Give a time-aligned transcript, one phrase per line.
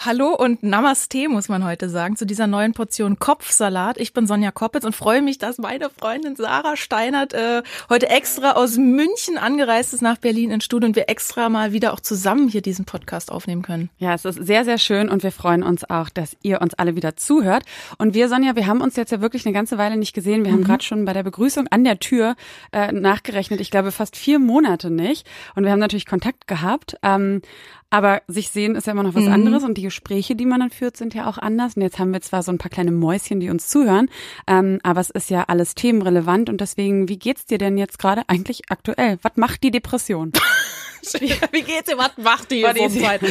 [0.00, 3.98] Hallo und Namaste, muss man heute sagen, zu dieser neuen Portion Kopfsalat.
[3.98, 8.52] Ich bin Sonja Koppitz und freue mich, dass meine Freundin Sarah Steinert äh, heute extra
[8.52, 12.48] aus München angereist ist nach Berlin ins Studio und wir extra mal wieder auch zusammen
[12.48, 13.90] hier diesen Podcast aufnehmen können.
[13.98, 16.94] Ja, es ist sehr, sehr schön und wir freuen uns auch, dass ihr uns alle
[16.94, 17.64] wieder zuhört.
[17.98, 20.44] Und wir, Sonja, wir haben uns jetzt ja wirklich eine ganze Weile nicht gesehen.
[20.44, 20.58] Wir mhm.
[20.58, 22.36] haben gerade schon bei der Begrüßung an der Tür
[22.70, 23.60] äh, nachgerechnet.
[23.60, 25.26] Ich glaube, fast vier Monate nicht.
[25.56, 26.96] Und wir haben natürlich Kontakt gehabt.
[27.02, 27.42] Ähm,
[27.90, 29.32] aber sich sehen ist ja immer noch was mhm.
[29.32, 31.76] anderes und die Gespräche, die man dann führt, sind ja auch anders.
[31.76, 34.10] Und jetzt haben wir zwar so ein paar kleine Mäuschen, die uns zuhören,
[34.46, 38.22] ähm, aber es ist ja alles themenrelevant und deswegen, wie geht's dir denn jetzt gerade
[38.28, 39.18] eigentlich aktuell?
[39.22, 40.32] Was macht die Depression?
[41.14, 41.98] Wie geht's dir?
[41.98, 43.22] Was macht die Zeit?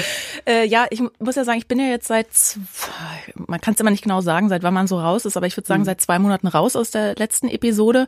[0.45, 2.27] Äh, ja, ich muss ja sagen, ich bin ja jetzt seit,
[3.35, 5.57] man kann es immer nicht genau sagen, seit wann man so raus ist, aber ich
[5.57, 5.85] würde sagen, mhm.
[5.85, 8.07] seit zwei Monaten raus aus der letzten Episode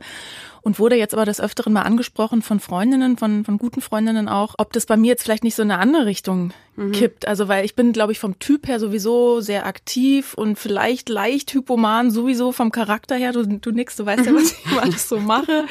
[0.62, 4.54] und wurde jetzt aber des Öfteren mal angesprochen von Freundinnen, von, von guten Freundinnen auch,
[4.58, 6.92] ob das bei mir jetzt vielleicht nicht so in eine andere Richtung mhm.
[6.92, 7.26] kippt.
[7.26, 11.52] Also weil ich bin, glaube ich, vom Typ her sowieso sehr aktiv und vielleicht leicht
[11.52, 13.32] hypoman, sowieso vom Charakter her.
[13.32, 15.66] Du, du nix, du weißt ja, was ich alles so mache.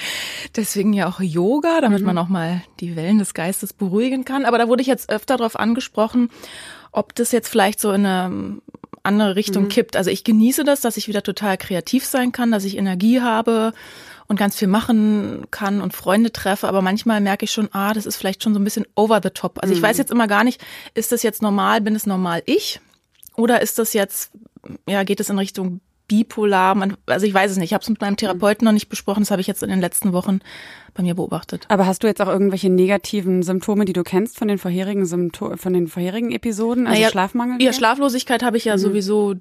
[0.55, 2.07] Deswegen ja auch Yoga, damit mhm.
[2.07, 4.45] man auch mal die Wellen des Geistes beruhigen kann.
[4.45, 6.29] Aber da wurde ich jetzt öfter darauf angesprochen,
[6.91, 8.61] ob das jetzt vielleicht so in eine
[9.03, 9.69] andere Richtung mhm.
[9.69, 9.95] kippt.
[9.95, 13.73] Also ich genieße das, dass ich wieder total kreativ sein kann, dass ich Energie habe
[14.29, 18.05] und ganz viel machen kann und Freunde treffe, aber manchmal merke ich schon, ah, das
[18.05, 19.61] ist vielleicht schon so ein bisschen over the top.
[19.61, 20.01] Also ich weiß mhm.
[20.01, 20.61] jetzt immer gar nicht,
[20.93, 22.79] ist das jetzt normal, bin es normal ich?
[23.35, 24.31] Oder ist das jetzt,
[24.87, 26.75] ja, geht es in Richtung bipolar?
[26.75, 27.69] Man, also ich weiß es nicht.
[27.69, 29.21] Ich habe es mit meinem Therapeuten noch nicht besprochen.
[29.21, 30.41] Das habe ich jetzt in den letzten Wochen
[30.93, 31.65] bei mir beobachtet.
[31.69, 35.57] Aber hast du jetzt auch irgendwelche negativen Symptome, die du kennst von den vorherigen Symptomen,
[35.57, 36.85] von den vorherigen Episoden?
[36.85, 37.61] Also naja, Schlafmangel?
[37.61, 38.81] Ja, Schlaflosigkeit habe ich ja mhm.
[38.81, 39.35] sowieso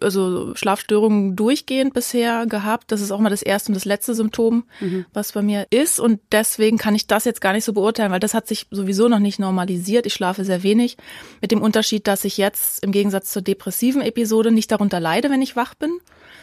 [0.00, 2.92] also Schlafstörungen durchgehend bisher gehabt.
[2.92, 5.06] Das ist auch mal das erste und das letzte Symptom, mhm.
[5.12, 6.00] was bei mir ist.
[6.00, 9.08] Und deswegen kann ich das jetzt gar nicht so beurteilen, weil das hat sich sowieso
[9.08, 10.06] noch nicht normalisiert.
[10.06, 10.96] Ich schlafe sehr wenig.
[11.40, 15.42] Mit dem Unterschied, dass ich jetzt im Gegensatz zur depressiven Episode nicht darunter leide, wenn
[15.42, 15.98] ich wach bin,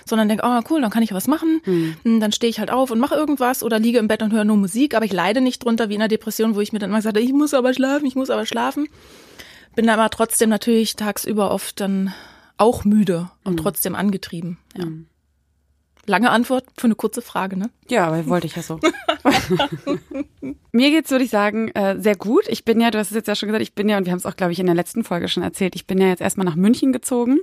[0.06, 1.62] sondern denke, oh cool, dann kann ich was machen.
[1.66, 2.20] Mhm.
[2.20, 4.58] Dann stehe ich halt auf und mache irgendwas oder liege im Bett und höre nur
[4.58, 4.96] Musik.
[4.96, 7.20] Aber ich leide nicht drunter wie in der Depression, wo ich mir dann immer sage,
[7.20, 8.88] ich muss aber schlafen, ich muss aber schlafen.
[9.76, 12.14] Bin aber trotzdem natürlich tagsüber oft dann
[12.58, 13.58] auch müde und mhm.
[13.58, 14.58] trotzdem angetrieben.
[14.78, 14.86] Ja.
[14.86, 15.08] Mhm.
[16.08, 17.70] Lange Antwort für eine kurze Frage, ne?
[17.90, 18.80] Ja, aber wollte ich ja so.
[20.72, 22.48] Mir geht's, würde ich sagen, äh, sehr gut.
[22.48, 24.12] Ich bin ja, du hast es jetzt ja schon gesagt, ich bin ja, und wir
[24.12, 26.22] haben es auch, glaube ich, in der letzten Folge schon erzählt, ich bin ja jetzt
[26.22, 27.40] erstmal nach München gezogen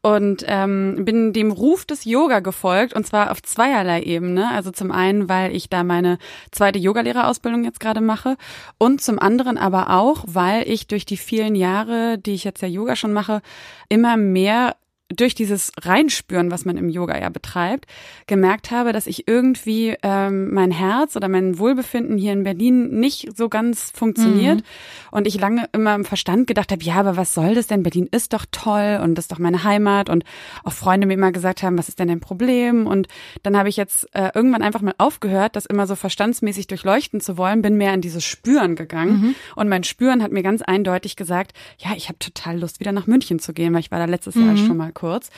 [0.00, 4.50] und ähm, bin dem Ruf des Yoga gefolgt und zwar auf zweierlei Ebene.
[4.50, 6.18] Also zum einen, weil ich da meine
[6.50, 8.36] zweite Yogalehrerausbildung jetzt gerade mache
[8.78, 12.68] und zum anderen aber auch, weil ich durch die vielen Jahre, die ich jetzt ja
[12.68, 13.42] Yoga schon mache,
[13.88, 14.76] immer mehr
[15.14, 17.86] durch dieses Reinspüren, was man im Yoga ja betreibt,
[18.26, 23.36] gemerkt habe, dass ich irgendwie ähm, mein Herz oder mein Wohlbefinden hier in Berlin nicht
[23.36, 24.58] so ganz funktioniert.
[24.58, 24.64] Mhm.
[25.10, 27.82] Und ich lange immer im Verstand gedacht habe, ja, aber was soll das denn?
[27.82, 30.08] Berlin ist doch toll und das ist doch meine Heimat.
[30.08, 30.24] Und
[30.64, 32.86] auch Freunde mir immer gesagt haben, was ist denn dein Problem?
[32.86, 33.08] Und
[33.42, 37.36] dann habe ich jetzt äh, irgendwann einfach mal aufgehört, das immer so verstandsmäßig durchleuchten zu
[37.36, 39.12] wollen, bin mehr in dieses Spüren gegangen.
[39.12, 39.34] Mhm.
[39.56, 43.06] Und mein Spüren hat mir ganz eindeutig gesagt, ja, ich habe total Lust, wieder nach
[43.06, 44.46] München zu gehen, weil ich war da letztes mhm.
[44.46, 45.30] Jahr schon mal kurz.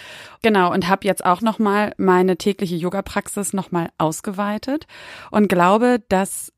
[0.42, 4.86] Genau, und habe jetzt auch nochmal meine tägliche Yoga-Praxis nochmal ausgeweitet
[5.30, 6.52] und glaube, dass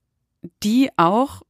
[0.64, 1.42] die auch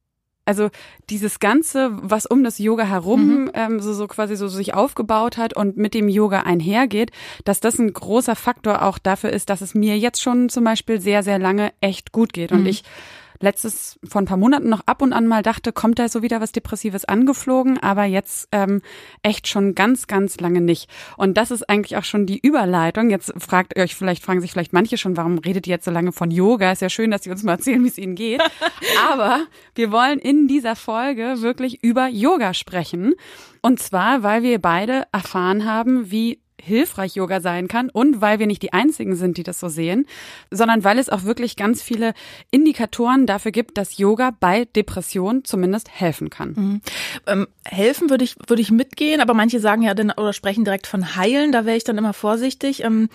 [0.45, 0.69] also
[1.09, 3.51] dieses Ganze, was um das Yoga herum mhm.
[3.53, 7.11] ähm, so, so quasi so sich aufgebaut hat und mit dem Yoga einhergeht,
[7.43, 11.01] dass das ein großer Faktor auch dafür ist, dass es mir jetzt schon zum Beispiel
[11.01, 12.53] sehr, sehr lange echt gut geht.
[12.53, 12.67] Und mhm.
[12.67, 12.83] ich
[13.39, 16.41] letztes vor ein paar Monaten noch ab und an mal dachte, kommt da so wieder
[16.41, 18.81] was Depressives angeflogen, aber jetzt ähm,
[19.23, 20.89] echt schon ganz, ganz lange nicht.
[21.17, 23.09] Und das ist eigentlich auch schon die Überleitung.
[23.09, 25.91] Jetzt fragt ihr euch vielleicht, fragen sich vielleicht manche schon, warum redet ihr jetzt so
[25.91, 26.71] lange von Yoga?
[26.71, 28.41] Ist ja schön, dass sie uns mal erzählen, wie es ihnen geht.
[29.09, 29.41] aber
[29.75, 33.13] wir wollen in dieser Folge wirklich über Yoga sprechen.
[33.61, 38.47] Und zwar, weil wir beide erfahren haben, wie hilfreich Yoga sein kann und weil wir
[38.47, 40.05] nicht die einzigen sind, die das so sehen,
[40.51, 42.13] sondern weil es auch wirklich ganz viele
[42.51, 46.49] Indikatoren dafür gibt, dass Yoga bei Depression zumindest helfen kann.
[46.49, 46.81] Mhm.
[47.27, 50.87] Ähm, helfen würde ich würde ich mitgehen, aber manche sagen ja dann oder sprechen direkt
[50.87, 52.83] von heilen, da wäre ich dann immer vorsichtig.
[52.83, 53.09] Ähm,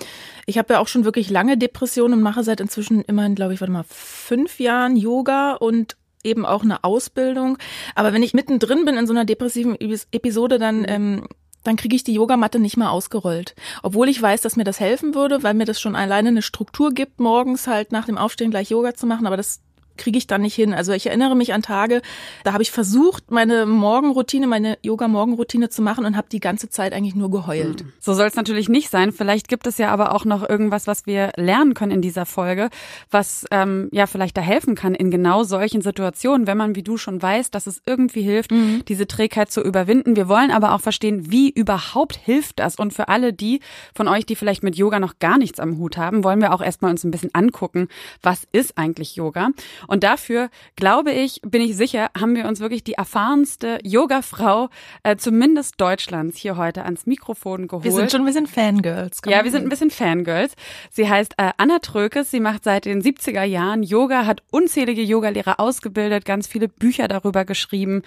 [0.46, 3.60] ich habe ja auch schon wirklich lange Depressionen und mache seit inzwischen immerhin, glaube ich,
[3.60, 7.58] warte mal fünf Jahren Yoga und eben auch eine Ausbildung.
[7.94, 9.76] Aber wenn ich mittendrin bin in so einer depressiven
[10.12, 10.86] Episode, dann mhm.
[10.88, 11.28] ähm,
[11.62, 13.54] dann kriege ich die Yogamatte nicht mehr ausgerollt.
[13.82, 16.92] Obwohl ich weiß, dass mir das helfen würde, weil mir das schon alleine eine Struktur
[16.92, 19.60] gibt, morgens halt nach dem Aufstehen gleich Yoga zu machen, aber das
[20.02, 20.74] kriege ich dann nicht hin.
[20.74, 22.02] Also ich erinnere mich an Tage,
[22.42, 26.92] da habe ich versucht, meine Morgenroutine, meine Yoga-Morgenroutine zu machen und habe die ganze Zeit
[26.92, 27.82] eigentlich nur geheult.
[27.82, 27.92] Hm.
[28.00, 29.12] So soll es natürlich nicht sein.
[29.12, 32.68] Vielleicht gibt es ja aber auch noch irgendwas, was wir lernen können in dieser Folge,
[33.12, 36.96] was ähm, ja vielleicht da helfen kann in genau solchen Situationen, wenn man wie du
[36.96, 38.82] schon weiß, dass es irgendwie hilft, mhm.
[38.88, 40.16] diese Trägheit zu überwinden.
[40.16, 42.74] Wir wollen aber auch verstehen, wie überhaupt hilft das.
[42.74, 43.60] Und für alle die
[43.94, 46.60] von euch, die vielleicht mit Yoga noch gar nichts am Hut haben, wollen wir auch
[46.60, 47.86] erstmal uns ein bisschen angucken,
[48.20, 49.50] was ist eigentlich Yoga.
[49.86, 54.68] Und dafür, glaube ich, bin ich sicher, haben wir uns wirklich die erfahrenste Yoga-Frau,
[55.02, 57.84] äh, zumindest Deutschlands, hier heute ans Mikrofon geholt.
[57.84, 59.20] Wir sind schon ein bisschen Fangirls.
[59.26, 60.54] Ja, wir sind ein bisschen Fangirls.
[60.90, 62.30] Sie heißt äh, Anna Trökes.
[62.30, 67.44] Sie macht seit den 70er Jahren Yoga, hat unzählige Yogalehrer ausgebildet, ganz viele Bücher darüber
[67.44, 68.02] geschrieben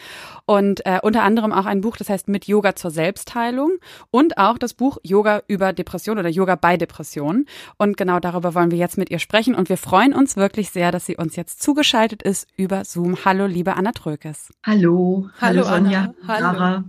[0.45, 3.73] und äh, unter anderem auch ein Buch, das heißt Mit Yoga zur Selbstheilung
[4.11, 7.45] und auch das Buch Yoga über Depression oder Yoga bei Depression.
[7.77, 10.91] Und genau darüber wollen wir jetzt mit ihr sprechen und wir freuen uns wirklich sehr,
[10.91, 13.17] dass sie uns jetzt zugeschaltet ist über Zoom.
[13.25, 14.53] Hallo, liebe Anna Trökes.
[14.63, 16.59] Hallo, hallo, hallo Sonja, Anna.
[16.59, 16.83] Hallo.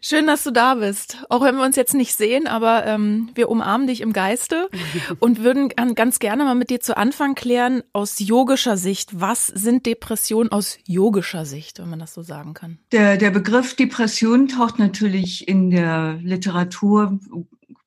[0.00, 1.24] Schön, dass du da bist.
[1.28, 4.68] Auch wenn wir uns jetzt nicht sehen, aber ähm, wir umarmen dich im Geiste
[5.18, 9.86] und würden ganz gerne mal mit dir zu Anfang klären, aus yogischer Sicht, was sind
[9.86, 12.78] Depressionen aus yogischer Sicht, wenn man das so sagen kann?
[12.92, 17.18] Der, der Begriff Depression taucht natürlich in der Literatur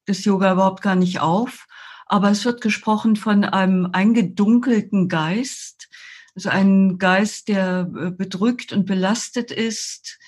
[0.05, 1.67] des Yoga überhaupt gar nicht auf,
[2.07, 5.76] aber es wird gesprochen von einem eingedunkelten Geist,
[6.37, 10.19] also ein Geist, der äh, bedrückt und belastet ist,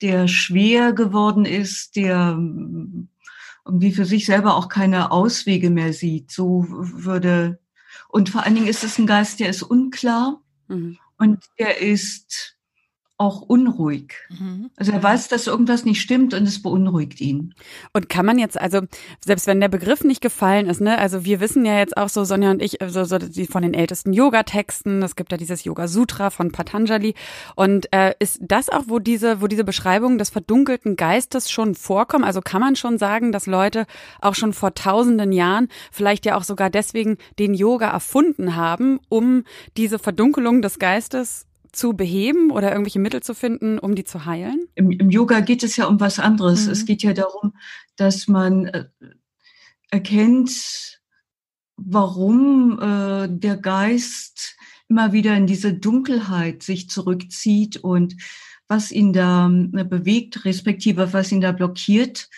[0.00, 3.08] der schwer geworden ist, der ähm,
[3.66, 6.30] irgendwie für sich selber auch keine Auswege mehr sieht.
[6.30, 7.58] So würde,
[8.08, 10.96] und vor allen Dingen ist es ein Geist, der ist unklar mhm.
[11.18, 12.56] und der ist
[13.18, 14.14] auch unruhig.
[14.30, 14.70] Mhm.
[14.76, 17.52] Also er weiß, dass irgendwas nicht stimmt und es beunruhigt ihn.
[17.92, 18.82] Und kann man jetzt, also
[19.24, 22.22] selbst wenn der Begriff nicht gefallen ist, ne, also wir wissen ja jetzt auch so,
[22.22, 26.30] Sonja und ich, so, so die von den ältesten Yoga-Texten, es gibt ja dieses Yoga-Sutra
[26.30, 27.14] von Patanjali.
[27.56, 32.22] Und äh, ist das auch, wo diese, wo diese Beschreibungen des verdunkelten Geistes schon vorkommen?
[32.22, 33.86] Also kann man schon sagen, dass Leute
[34.20, 39.42] auch schon vor tausenden Jahren vielleicht ja auch sogar deswegen den Yoga erfunden haben, um
[39.76, 44.68] diese Verdunkelung des Geistes zu beheben oder irgendwelche Mittel zu finden, um die zu heilen?
[44.74, 46.66] Im, im Yoga geht es ja um was anderes.
[46.66, 46.72] Mhm.
[46.72, 47.54] Es geht ja darum,
[47.96, 48.84] dass man äh,
[49.90, 51.00] erkennt,
[51.76, 54.56] warum äh, der Geist
[54.88, 58.16] immer wieder in diese Dunkelheit sich zurückzieht und
[58.68, 62.28] was ihn da äh, bewegt, respektive was ihn da blockiert.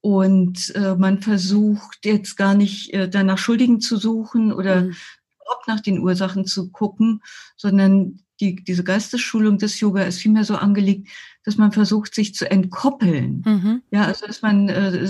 [0.00, 4.94] Und äh, man versucht jetzt gar nicht äh, danach Schuldigen zu suchen oder mhm.
[5.40, 7.22] überhaupt nach den Ursachen zu gucken,
[7.56, 11.08] sondern die, diese Geistesschulung des Yoga ist vielmehr so angelegt,
[11.44, 13.42] dass man versucht, sich zu entkoppeln.
[13.44, 13.82] Mhm.
[13.90, 15.06] Ja, also dass man äh,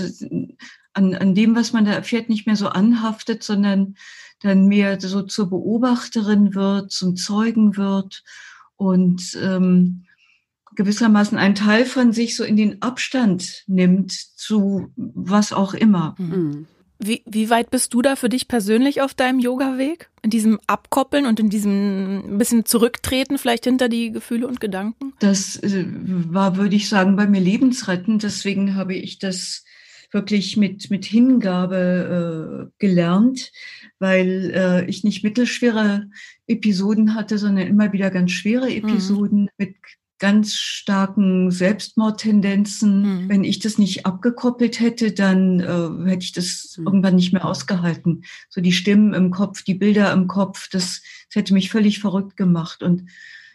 [0.93, 3.95] an, an dem, was man da erfährt, nicht mehr so anhaftet, sondern
[4.41, 8.23] dann mehr so zur Beobachterin wird, zum Zeugen wird
[8.75, 10.05] und ähm,
[10.75, 16.15] gewissermaßen einen Teil von sich so in den Abstand nimmt zu was auch immer.
[16.17, 16.67] Mhm.
[16.97, 20.09] Wie, wie weit bist du da für dich persönlich auf deinem Yoga-Weg?
[20.21, 25.13] In diesem Abkoppeln und in diesem ein bisschen Zurücktreten vielleicht hinter die Gefühle und Gedanken?
[25.19, 28.23] Das äh, war, würde ich sagen, bei mir lebensrettend.
[28.23, 29.65] Deswegen habe ich das
[30.11, 33.51] wirklich mit, mit Hingabe äh, gelernt,
[33.99, 36.09] weil äh, ich nicht mittelschwere
[36.47, 38.77] Episoden hatte, sondern immer wieder ganz schwere mhm.
[38.77, 39.49] Episoden mhm.
[39.57, 39.75] mit
[40.25, 43.25] ganz starken Selbstmordtendenzen.
[43.25, 43.29] Mhm.
[43.29, 46.87] Wenn ich das nicht abgekoppelt hätte, dann äh, hätte ich das mhm.
[46.87, 48.23] irgendwann nicht mehr ausgehalten.
[48.49, 52.37] So die Stimmen im Kopf, die Bilder im Kopf, das, das hätte mich völlig verrückt
[52.37, 52.81] gemacht.
[52.81, 53.03] Und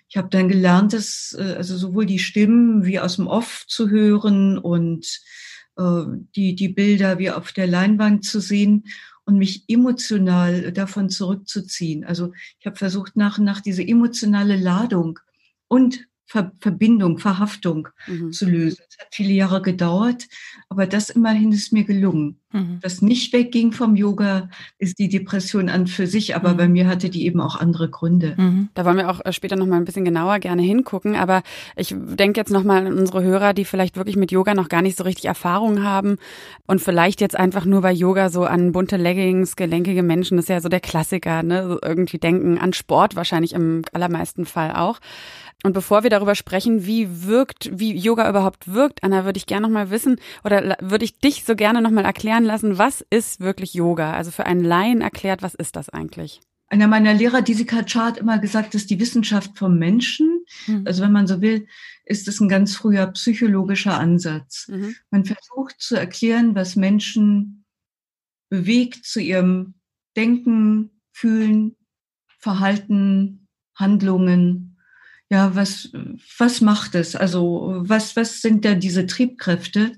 [0.09, 3.91] ich habe dann gelernt, dass äh, also sowohl die Stimmen wie aus dem Off zu
[3.91, 5.21] hören und
[5.77, 6.03] äh,
[6.37, 8.85] die, die Bilder wie auf der Leinwand zu sehen
[9.25, 12.05] und mich emotional davon zurückzuziehen.
[12.05, 15.19] Also ich habe versucht, nach und nach diese emotionale Ladung
[15.67, 18.31] und Ver Verbindung, Verhaftung mhm.
[18.31, 18.85] zu lösen.
[18.89, 20.29] Es hat viele Jahre gedauert,
[20.69, 22.37] aber das immerhin ist mir gelungen.
[22.53, 22.79] Mhm.
[22.83, 26.57] Was nicht wegging vom Yoga, ist die Depression an für sich, aber mhm.
[26.57, 28.35] bei mir hatte die eben auch andere Gründe.
[28.37, 28.69] Mhm.
[28.75, 31.43] Da wollen wir auch äh, später nochmal ein bisschen genauer gerne hingucken, aber
[31.75, 34.97] ich denke jetzt nochmal an unsere Hörer, die vielleicht wirklich mit Yoga noch gar nicht
[34.97, 36.17] so richtig Erfahrung haben
[36.69, 40.51] und vielleicht jetzt einfach nur bei Yoga so an bunte Leggings, gelenkige Menschen, das ist
[40.51, 41.67] ja so der Klassiker, ne?
[41.67, 45.01] So irgendwie denken an Sport wahrscheinlich im allermeisten Fall auch.
[45.63, 49.67] Und bevor wir darüber sprechen, wie wirkt, wie Yoga überhaupt wirkt, Anna, würde ich gerne
[49.67, 53.41] noch mal wissen oder würde ich dich so gerne noch mal erklären lassen, was ist
[53.41, 54.15] wirklich Yoga?
[54.15, 56.41] Also für einen Laien erklärt, was ist das eigentlich?
[56.69, 60.45] Einer meiner Lehrer, Disika Chart, immer gesagt, das ist die Wissenschaft vom Menschen.
[60.67, 60.85] Mhm.
[60.87, 61.67] Also wenn man so will,
[62.05, 64.69] ist es ein ganz früher psychologischer Ansatz.
[64.69, 64.95] Mhm.
[65.11, 67.65] Man versucht zu erklären, was Menschen
[68.51, 69.75] bewegt zu ihrem
[70.17, 71.77] Denken, Fühlen,
[72.39, 74.70] Verhalten, Handlungen.
[75.31, 75.91] Ja, was,
[76.39, 77.15] was macht es?
[77.15, 79.93] Also was, was sind da diese Triebkräfte?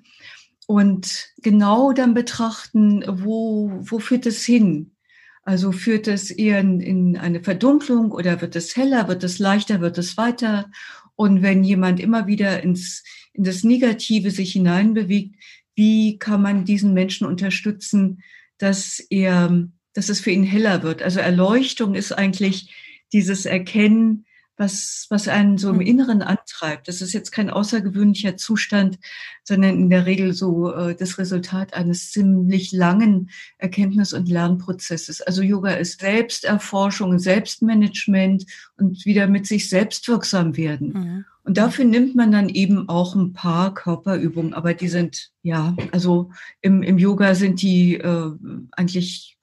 [0.67, 4.95] Und genau dann betrachten, wo, wo führt es hin?
[5.43, 9.81] Also führt es eher in, in eine Verdunklung oder wird es heller, wird es leichter,
[9.81, 10.71] wird es weiter?
[11.17, 15.35] Und wenn jemand immer wieder ins, in das Negative sich hineinbewegt,
[15.75, 18.23] wie kann man diesen Menschen unterstützen,
[18.59, 21.03] dass er, dass es für ihn heller wird?
[21.03, 22.73] Also Erleuchtung ist eigentlich
[23.13, 25.83] dieses Erkennen, was, was einen so im mhm.
[25.83, 26.89] Inneren antreibt.
[26.89, 28.99] Das ist jetzt kein außergewöhnlicher Zustand,
[29.45, 35.21] sondern in der Regel so äh, das Resultat eines ziemlich langen Erkenntnis- und Lernprozesses.
[35.23, 38.45] Also Yoga ist Selbsterforschung, Selbstmanagement
[38.77, 40.93] und wieder mit sich selbst wirksam werden.
[40.93, 41.25] Mhm.
[41.45, 46.31] Und dafür nimmt man dann eben auch ein paar Körperübungen, aber die sind, ja, also
[46.61, 48.31] im, im Yoga sind die äh,
[48.71, 49.39] eigentlich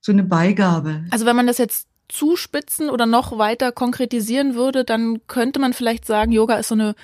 [0.00, 1.04] so eine Beigabe.
[1.10, 6.04] Also wenn man das jetzt zuspitzen oder noch weiter konkretisieren würde, dann könnte man vielleicht
[6.04, 6.94] sagen, Yoga ist so eine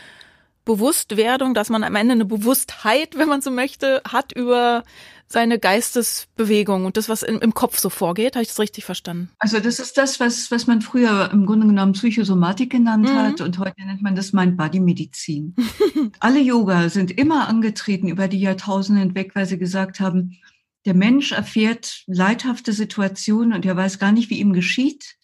[0.65, 4.85] Bewusstwerdung, dass man am Ende eine Bewusstheit, wenn man so möchte, hat über
[5.31, 8.35] seine Geistesbewegung und das, was im, im Kopf so vorgeht.
[8.35, 9.31] Habe ich das richtig verstanden?
[9.39, 13.15] Also das ist das, was, was man früher im Grunde genommen Psychosomatik genannt mhm.
[13.15, 15.55] hat und heute nennt man das Mind-Body-Medizin.
[16.21, 20.39] Alle Yoga sind immer angetreten über die Jahrtausende hinweg, weil sie gesagt haben,
[20.85, 25.17] der Mensch erfährt leidhafte Situationen und er weiß gar nicht, wie ihm geschieht.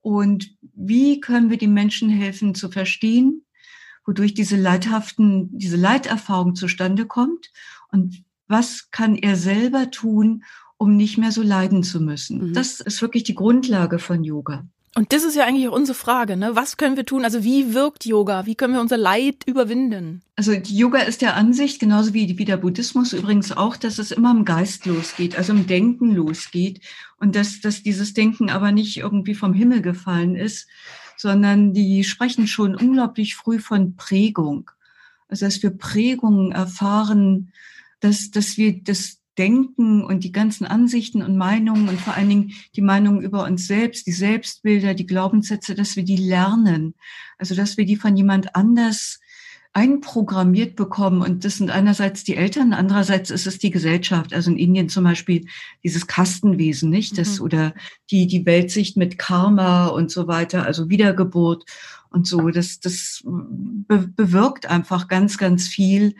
[0.00, 3.44] Und wie können wir den Menschen helfen zu verstehen,
[4.04, 7.50] wodurch diese leidhaften, diese Leiterfahrung zustande kommt?
[7.90, 10.44] Und was kann er selber tun,
[10.76, 12.48] um nicht mehr so leiden zu müssen?
[12.48, 12.54] Mhm.
[12.54, 14.66] Das ist wirklich die Grundlage von Yoga.
[14.94, 16.54] Und das ist ja eigentlich auch unsere Frage, ne?
[16.54, 17.24] Was können wir tun?
[17.24, 18.44] Also wie wirkt Yoga?
[18.44, 20.20] Wie können wir unser Leid überwinden?
[20.36, 24.32] Also Yoga ist der Ansicht, genauso wie, wie der Buddhismus übrigens auch, dass es immer
[24.32, 26.82] im Geist losgeht, also im Denken losgeht.
[27.18, 30.68] Und dass, dass dieses Denken aber nicht irgendwie vom Himmel gefallen ist,
[31.16, 34.70] sondern die sprechen schon unglaublich früh von Prägung.
[35.28, 37.52] Also dass wir Prägungen erfahren,
[38.00, 42.52] dass, dass wir das Denken und die ganzen Ansichten und Meinungen und vor allen Dingen
[42.76, 46.94] die Meinungen über uns selbst, die Selbstbilder, die Glaubenssätze, dass wir die lernen.
[47.38, 49.20] Also, dass wir die von jemand anders
[49.74, 51.22] einprogrammiert bekommen.
[51.22, 54.34] Und das sind einerseits die Eltern, andererseits ist es die Gesellschaft.
[54.34, 55.46] Also in Indien zum Beispiel
[55.82, 57.16] dieses Kastenwesen, nicht?
[57.16, 57.44] Das, mhm.
[57.44, 57.74] oder
[58.10, 61.64] die, die Weltsicht mit Karma und so weiter, also Wiedergeburt
[62.12, 62.50] und so.
[62.50, 66.14] Das, das be bewirkt einfach ganz, ganz viel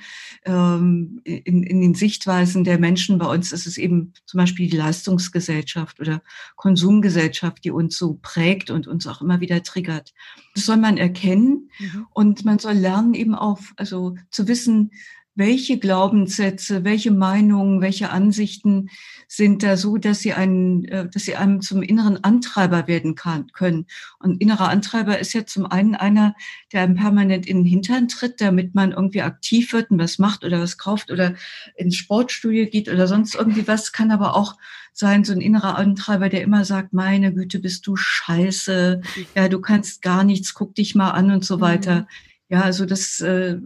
[0.45, 3.19] ähm, in, in den Sichtweisen der Menschen.
[3.19, 6.23] Bei uns ist es eben zum Beispiel die Leistungsgesellschaft oder
[6.57, 10.13] Konsumgesellschaft, die uns so prägt und uns auch immer wieder triggert.
[10.55, 12.07] Das soll man erkennen mhm.
[12.11, 14.91] und man soll lernen eben auch, also zu wissen,
[15.35, 18.91] welche Glaubenssätze, welche Meinungen, welche Ansichten
[19.29, 23.47] sind da so, dass sie einen, äh, dass sie einem zum inneren Antreiber werden kann,
[23.53, 23.87] können.
[24.19, 26.35] Und innerer Antreiber ist ja zum einen einer,
[26.73, 30.45] der einem permanent in den Hintern tritt, damit man irgendwie aktiv wird und was macht
[30.45, 31.35] oder was kauft oder
[31.77, 34.57] ins Sportstudio geht oder sonst irgendwie was, kann aber auch
[34.93, 39.01] sein, so ein innerer Antreiber, der immer sagt, meine Güte, bist du scheiße,
[39.35, 42.01] ja, du kannst gar nichts, guck dich mal an und so weiter.
[42.03, 42.07] Mhm.
[42.51, 43.57] Ja, also das, äh,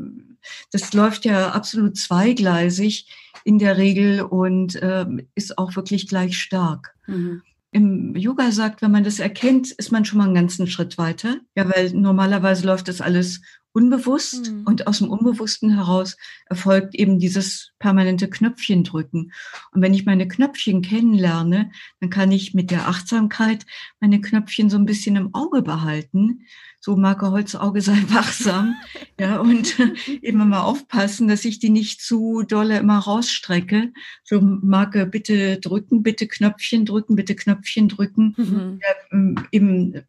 [0.73, 3.09] das läuft ja absolut zweigleisig
[3.45, 6.95] in der Regel und äh, ist auch wirklich gleich stark.
[7.07, 7.43] Mhm.
[7.73, 11.37] Im Yoga sagt, wenn man das erkennt, ist man schon mal einen ganzen Schritt weiter.
[11.55, 13.43] Ja, weil normalerweise läuft das alles
[13.77, 14.63] unbewusst mhm.
[14.65, 16.17] und aus dem Unbewussten heraus
[16.47, 19.33] erfolgt eben dieses permanente Knöpfchen drücken.
[19.73, 23.67] Und wenn ich meine Knöpfchen kennenlerne, dann kann ich mit der Achtsamkeit
[24.01, 26.47] meine Knöpfchen so ein bisschen im Auge behalten
[26.87, 28.77] so Marke Holzauge sei wachsam,
[29.19, 29.77] ja, und
[30.23, 33.93] immer mal aufpassen, dass ich die nicht zu dolle immer rausstrecke.
[34.23, 38.81] So Marke bitte drücken, bitte Knöpfchen drücken, bitte Knöpfchen drücken, mhm.
[38.81, 40.05] ja, ähm, eben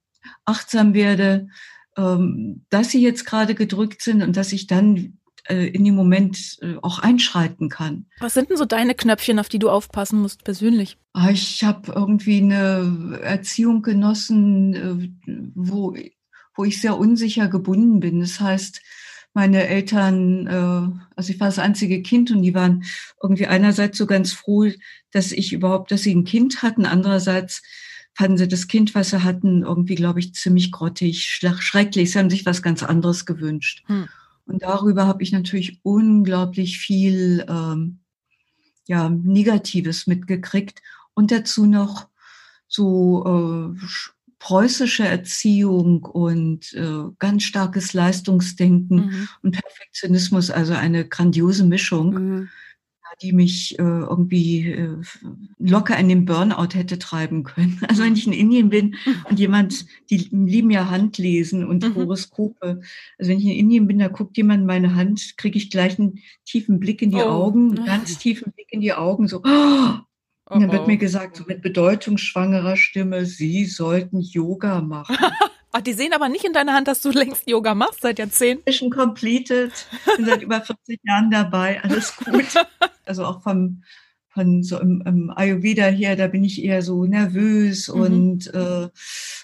[0.45, 1.50] achtsam werde,
[1.98, 5.18] dass sie jetzt gerade gedrückt sind und dass ich dann
[5.50, 8.06] äh, in dem Moment äh, auch einschreiten kann.
[8.20, 10.98] Was sind denn so deine Knöpfchen, auf die du aufpassen musst persönlich?
[11.13, 15.10] Ah, ich habe irgendwie eine Erziehung genossen, äh,
[15.56, 15.96] wo
[16.56, 18.20] wo ich sehr unsicher gebunden bin.
[18.20, 18.82] Das heißt,
[19.36, 20.48] meine Eltern,
[21.16, 22.84] also ich war das einzige Kind und die waren
[23.22, 24.66] irgendwie einerseits so ganz froh,
[25.12, 27.62] dass ich überhaupt, dass sie ein Kind hatten, andererseits
[28.17, 32.12] fanden sie das Kind, was sie hatten, irgendwie, glaube ich, ziemlich grottig, schrecklich.
[32.12, 33.83] Sie haben sich was ganz anderes gewünscht.
[33.86, 34.07] Hm.
[34.47, 38.00] Und darüber habe ich natürlich unglaublich viel ähm,
[38.88, 40.81] ja, Negatives mitgekriegt
[41.13, 42.07] und dazu noch
[42.67, 43.86] so äh,
[44.39, 49.29] preußische Erziehung und äh, ganz starkes Leistungsdenken mhm.
[49.43, 52.13] und Perfektionismus, also eine grandiose Mischung.
[52.13, 52.50] Mhm.
[53.22, 54.98] Die mich äh, irgendwie äh,
[55.60, 57.80] locker in den Burnout hätte treiben können.
[57.88, 58.96] Also wenn ich in Indien bin
[59.30, 61.96] und jemand, die lieben ja Handlesen und mhm.
[61.96, 62.82] Horoskope.
[63.18, 66.20] Also wenn ich in Indien bin, da guckt jemand meine Hand, kriege ich gleich einen
[66.46, 67.30] tiefen Blick in die oh.
[67.30, 69.42] Augen, einen ganz tiefen Blick in die Augen, so.
[69.44, 70.00] Oh!
[70.50, 75.18] Und dann wird mir gesagt, so mit bedeutungsschwangerer Stimme, Sie sollten Yoga machen.
[75.74, 78.64] Ach, die sehen aber nicht in deiner Hand, dass du längst Yoga machst seit Jahrzehnten.
[78.66, 79.74] Mission completed.
[80.16, 81.84] Bin seit über 40 Jahren dabei.
[81.84, 82.46] Alles gut.
[83.08, 83.84] Also auch vom,
[84.30, 88.02] von so im, im Ayurveda her, da bin ich eher so nervös mhm.
[88.02, 88.90] und äh,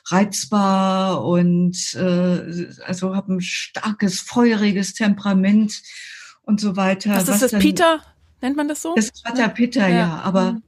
[0.07, 5.81] reizbar und äh, also habe ein starkes, feuriges Temperament
[6.43, 7.11] und so weiter.
[7.11, 8.01] Was ist was das, dann, Peter?
[8.41, 8.93] Nennt man das so?
[8.95, 9.97] Das ist Vata Pitta, ja.
[9.97, 10.21] ja.
[10.23, 10.63] Aber mhm.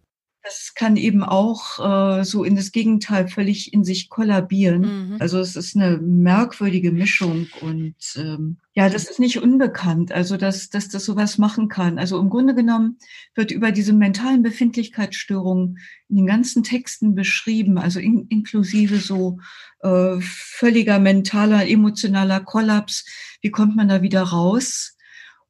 [0.46, 1.80] Das kann eben auch
[2.20, 4.82] äh, so in das Gegenteil völlig in sich kollabieren.
[5.14, 5.18] Mhm.
[5.20, 10.70] Also es ist eine merkwürdige Mischung und ähm, ja, das ist nicht unbekannt, also dass,
[10.70, 11.98] dass das sowas machen kann.
[11.98, 13.00] Also im Grunde genommen
[13.34, 19.40] wird über diese mentalen Befindlichkeitsstörungen in den ganzen Texten beschrieben, also in, inklusive so
[19.80, 23.04] äh, völliger mentaler, emotionaler Kollaps.
[23.42, 24.96] Wie kommt man da wieder raus?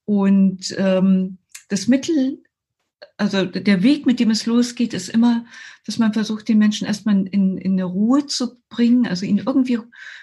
[0.06, 2.44] Und ähm, das Mittel
[3.18, 5.46] also der Weg, mit dem es losgeht, ist immer,
[5.86, 9.80] dass man versucht, den Menschen erstmal in, in eine Ruhe zu bringen, also ihn irgendwie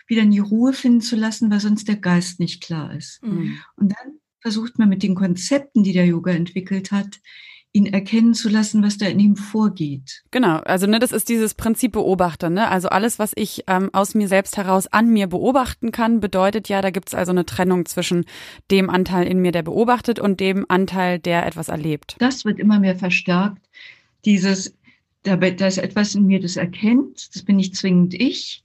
[0.07, 3.23] wieder in die Ruhe finden zu lassen, weil sonst der Geist nicht klar ist.
[3.23, 3.59] Mhm.
[3.77, 7.21] Und dann versucht man mit den Konzepten, die der Yoga entwickelt hat,
[7.73, 10.23] ihn erkennen zu lassen, was da in ihm vorgeht.
[10.31, 12.51] Genau, also ne, das ist dieses Prinzip Beobachter.
[12.51, 12.69] Ne?
[12.69, 16.83] Also alles, was ich ähm, aus mir selbst heraus an mir beobachten kann, bedeutet ja,
[16.83, 18.27] da gibt's also eine Trennung zwischen
[18.71, 22.17] dem Anteil in mir, der beobachtet, und dem Anteil, der etwas erlebt.
[22.19, 23.63] Das wird immer mehr verstärkt.
[24.27, 24.75] Dieses,
[25.23, 28.65] da, da ist etwas in mir, das erkennt, das bin nicht zwingend ich.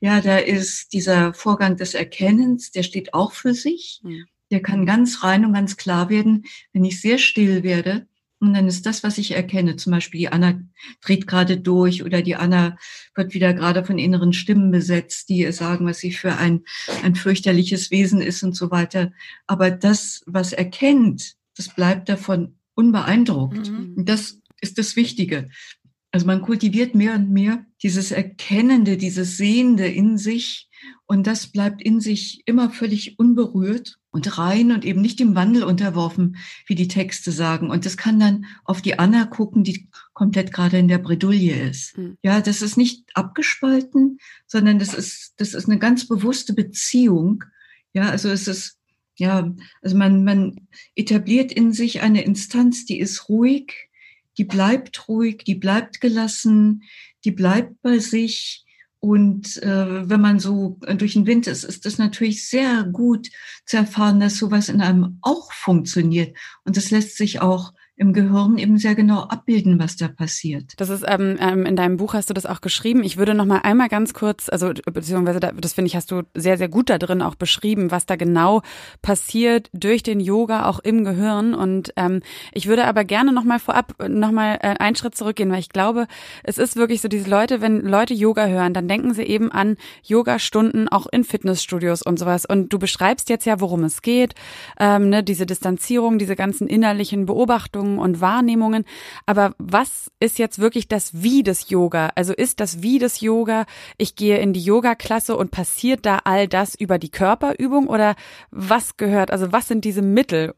[0.00, 4.00] Ja, da ist dieser Vorgang des Erkennens, der steht auch für sich.
[4.04, 4.26] Mhm.
[4.50, 8.06] Der kann ganz rein und ganz klar werden, wenn ich sehr still werde
[8.48, 10.60] und dann ist das, was ich erkenne, zum Beispiel die Anna
[11.00, 12.76] dreht gerade durch oder die Anna
[13.14, 16.62] wird wieder gerade von inneren Stimmen besetzt, die ihr sagen, was sie für ein,
[17.02, 19.12] ein fürchterliches Wesen ist und so weiter.
[19.46, 23.70] Aber das, was erkennt, das bleibt davon unbeeindruckt.
[23.70, 23.94] Mhm.
[23.96, 25.48] Und das ist das Wichtige.
[26.10, 30.68] Also man kultiviert mehr und mehr dieses Erkennende, dieses Sehende in sich
[31.06, 35.64] und das bleibt in sich immer völlig unberührt und rein und eben nicht dem Wandel
[35.64, 37.68] unterworfen, wie die Texte sagen.
[37.68, 41.98] Und das kann dann auf die Anna gucken, die komplett gerade in der Bredouille ist.
[41.98, 42.16] Mhm.
[42.22, 47.42] Ja, das ist nicht abgespalten, sondern das ist, das ist eine ganz bewusste Beziehung.
[47.92, 48.78] Ja, also es ist,
[49.16, 53.88] ja, also man, man etabliert in sich eine Instanz, die ist ruhig,
[54.38, 56.84] die bleibt ruhig, die bleibt gelassen,
[57.24, 58.63] die bleibt bei sich,
[59.04, 63.28] und äh, wenn man so durch den Wind ist, ist es natürlich sehr gut
[63.66, 66.34] zu erfahren, dass sowas in einem auch funktioniert.
[66.64, 70.72] Und das lässt sich auch im Gehirn eben sehr genau abbilden, was da passiert.
[70.78, 73.04] Das ist ähm, ähm, in deinem Buch hast du das auch geschrieben.
[73.04, 76.22] Ich würde noch mal einmal ganz kurz, also beziehungsweise da, das finde ich hast du
[76.34, 78.62] sehr sehr gut da drin auch beschrieben, was da genau
[79.00, 81.54] passiert durch den Yoga auch im Gehirn.
[81.54, 82.20] Und ähm,
[82.52, 85.68] ich würde aber gerne noch mal vorab noch mal äh, einen Schritt zurückgehen, weil ich
[85.68, 86.08] glaube,
[86.42, 89.76] es ist wirklich so diese Leute, wenn Leute Yoga hören, dann denken sie eben an
[90.02, 92.44] Yoga-Stunden auch in Fitnessstudios und sowas.
[92.44, 94.34] Und du beschreibst jetzt ja, worum es geht,
[94.80, 98.84] ähm, ne, diese Distanzierung, diese ganzen innerlichen Beobachtungen Erwartungen und Wahrnehmungen.
[99.26, 102.12] Aber was ist jetzt wirklich das Wie des Yoga?
[102.14, 103.66] Also ist das Wie des Yoga,
[103.98, 108.16] ich gehe in die Yoga-Klasse und passiert da all das über die Körperübung oder
[108.50, 110.54] was gehört, also was sind diese Mittel,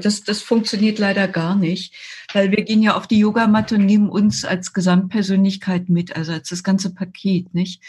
[0.00, 1.92] das, das funktioniert leider gar nicht,
[2.32, 6.50] weil wir gehen ja auf die Yogamatte und nehmen uns als Gesamtpersönlichkeit mit, also als
[6.50, 7.82] das ganze Paket, nicht?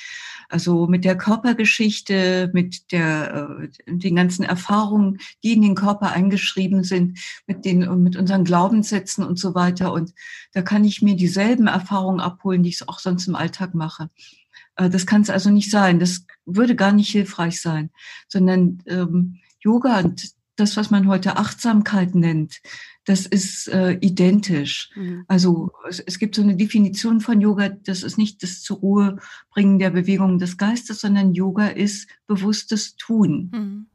[0.50, 6.84] Also mit der Körpergeschichte, mit der, äh, den ganzen Erfahrungen, die in den Körper eingeschrieben
[6.84, 9.94] sind, mit den, mit unseren Glaubenssätzen und so weiter.
[9.94, 10.14] Und
[10.54, 14.10] da kann ich mir dieselben Erfahrungen abholen, die ich auch sonst im Alltag mache.
[14.76, 16.00] Äh, das kann es also nicht sein.
[16.00, 17.92] Das würde gar nicht hilfreich sein,
[18.28, 22.60] sondern ähm, Yoga und das, was man heute Achtsamkeit nennt,
[23.06, 24.92] das ist äh, identisch.
[24.96, 25.26] Mhm.
[25.28, 29.18] Also es, es, gibt so eine Definition von Yoga, das ist nicht das zur Ruhe
[29.52, 33.50] bringen der Bewegung des Geistes, sondern Yoga ist bewusstes Tun.
[33.54, 33.86] Mhm.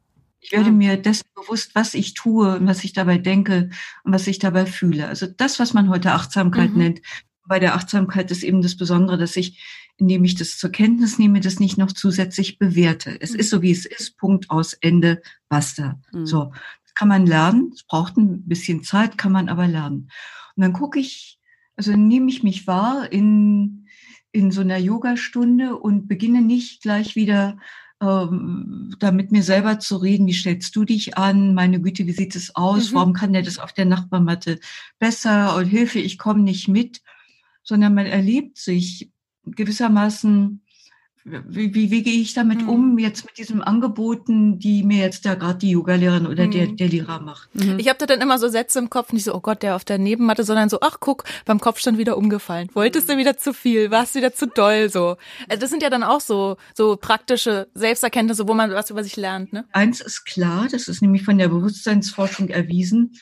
[0.40, 0.72] Ich werde ja.
[0.72, 3.70] mir dessen bewusst, was ich tue und was ich dabei denke
[4.04, 5.08] und was ich dabei fühle.
[5.08, 6.78] Also das, was man heute Achtsamkeit mhm.
[6.78, 7.00] nennt.
[7.46, 9.62] Bei der Achtsamkeit ist eben das Besondere, dass ich
[9.96, 13.16] indem ich das zur Kenntnis nehme, das nicht noch zusätzlich bewerte.
[13.20, 13.40] Es mhm.
[13.40, 16.00] ist so, wie es ist, Punkt aus, Ende, basta.
[16.12, 16.26] Mhm.
[16.26, 16.52] So,
[16.84, 20.10] das kann man lernen, es braucht ein bisschen Zeit, kann man aber lernen.
[20.56, 21.38] Und dann gucke ich,
[21.76, 23.86] also nehme ich mich wahr in,
[24.32, 27.56] in so einer Yogastunde und beginne nicht gleich wieder
[28.00, 32.12] ähm, da mit mir selber zu reden, wie stellst du dich an, meine Güte, wie
[32.12, 32.94] sieht es aus, mhm.
[32.96, 34.58] warum kann der das auf der Nachbarmatte
[34.98, 37.00] besser und Hilfe, ich komme nicht mit,
[37.62, 39.10] sondern man erlebt sich
[39.46, 40.60] gewissermaßen
[41.24, 42.68] wie, wie, wie gehe ich damit mhm.
[42.68, 46.50] um, jetzt mit diesen Angeboten, die mir jetzt da gerade die Yogalehrerin oder mhm.
[46.50, 47.54] der, der Lehrer macht?
[47.54, 47.78] Mhm.
[47.78, 49.86] Ich habe da dann immer so Sätze im Kopf, nicht so, oh Gott, der auf
[49.86, 52.68] der Nebenmatte, sondern so, ach guck, beim Kopfstand wieder umgefallen.
[52.74, 53.90] Wolltest du wieder zu viel?
[53.90, 54.90] Warst wieder zu doll?
[54.90, 55.16] So.
[55.48, 59.16] Also das sind ja dann auch so, so praktische Selbsterkenntnisse, wo man was über sich
[59.16, 59.54] lernt.
[59.54, 59.64] Ne?
[59.72, 63.12] Eins ist klar, das ist nämlich von der Bewusstseinsforschung erwiesen.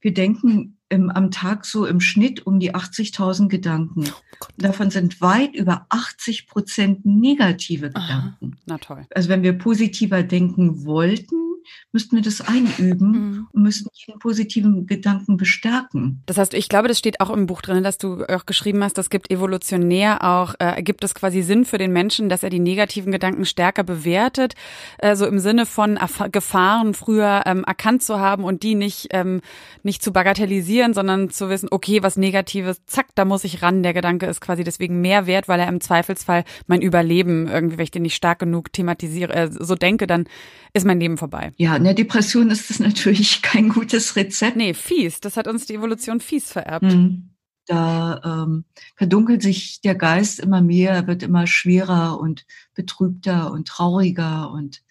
[0.00, 4.04] Wir denken im, am Tag so im Schnitt um die 80.000 Gedanken.
[4.40, 8.52] Oh Davon sind weit über 80 Prozent negative Gedanken.
[8.52, 9.06] Aha, na toll.
[9.14, 11.48] Also wenn wir positiver denken wollten,
[11.92, 13.48] müssten wir das einüben mhm.
[13.52, 16.22] und müssten jeden positiven Gedanken bestärken.
[16.26, 18.98] Das heißt, ich glaube, das steht auch im Buch drin, dass du auch geschrieben hast,
[18.98, 22.60] das gibt evolutionär auch, äh, gibt es quasi Sinn für den Menschen, dass er die
[22.60, 24.54] negativen Gedanken stärker bewertet,
[24.98, 25.98] äh, so im Sinne von
[26.32, 29.40] Gefahren früher ähm, erkannt zu haben und die nicht, ähm,
[29.82, 33.82] nicht zu bagatellisieren, sondern zu wissen, okay, was Negatives, zack, da muss ich ran.
[33.82, 37.84] Der Gedanke ist quasi deswegen mehr wert, weil er im Zweifelsfall mein Überleben irgendwie, wenn
[37.84, 40.24] ich den nicht stark genug thematisiere, äh, so denke, dann
[40.72, 41.52] ist mein Leben vorbei.
[41.56, 44.56] Ja, in der Depression ist das natürlich kein gutes Rezept.
[44.56, 45.20] Nee, fies.
[45.20, 46.84] Das hat uns die Evolution fies vererbt.
[46.84, 47.30] Mhm.
[47.66, 48.64] Da ähm,
[48.96, 54.82] verdunkelt sich der Geist immer mehr, wird immer schwerer und betrübter und trauriger und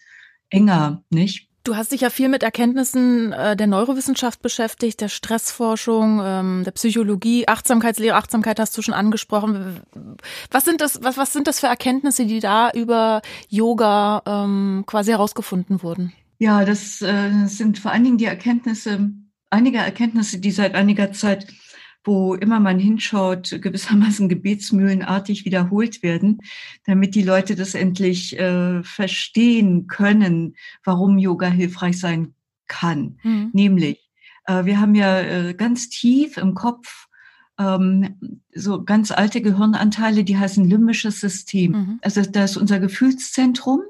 [0.48, 1.47] enger, nicht?
[1.64, 6.70] Du hast dich ja viel mit Erkenntnissen äh, der Neurowissenschaft beschäftigt, der Stressforschung, ähm, der
[6.70, 9.80] Psychologie, Achtsamkeitslehre, Achtsamkeit hast du schon angesprochen.
[10.50, 15.10] Was sind das, was, was sind das für Erkenntnisse, die da über Yoga ähm, quasi
[15.10, 16.12] herausgefunden wurden?
[16.38, 19.10] Ja, das äh, sind vor allen Dingen die Erkenntnisse,
[19.50, 21.48] einige Erkenntnisse, die seit einiger Zeit
[22.08, 26.38] wo immer man hinschaut, gewissermaßen gebetsmühlenartig wiederholt werden,
[26.86, 32.32] damit die Leute das endlich äh, verstehen können, warum Yoga hilfreich sein
[32.66, 33.18] kann.
[33.22, 33.50] Mhm.
[33.52, 34.10] Nämlich,
[34.46, 37.08] äh, wir haben ja äh, ganz tief im Kopf
[37.58, 41.72] ähm, so ganz alte Gehirnanteile, die heißen limbisches System.
[41.72, 41.98] Mhm.
[42.00, 43.82] Also das ist unser Gefühlszentrum,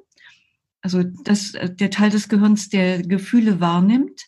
[0.82, 4.26] also das, äh, der Teil des Gehirns, der Gefühle wahrnimmt.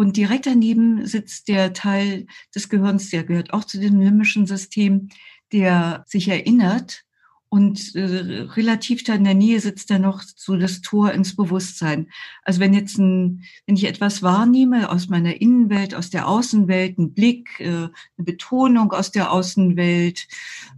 [0.00, 5.10] Und direkt daneben sitzt der Teil des Gehirns, der gehört auch zu dem limbischen System,
[5.52, 7.04] der sich erinnert
[7.52, 12.08] und äh, relativ da in der Nähe sitzt dann noch so das Tor ins Bewusstsein.
[12.44, 17.12] Also wenn jetzt ein, wenn ich etwas wahrnehme aus meiner Innenwelt, aus der Außenwelt, ein
[17.12, 20.28] Blick, äh, eine Betonung aus der Außenwelt,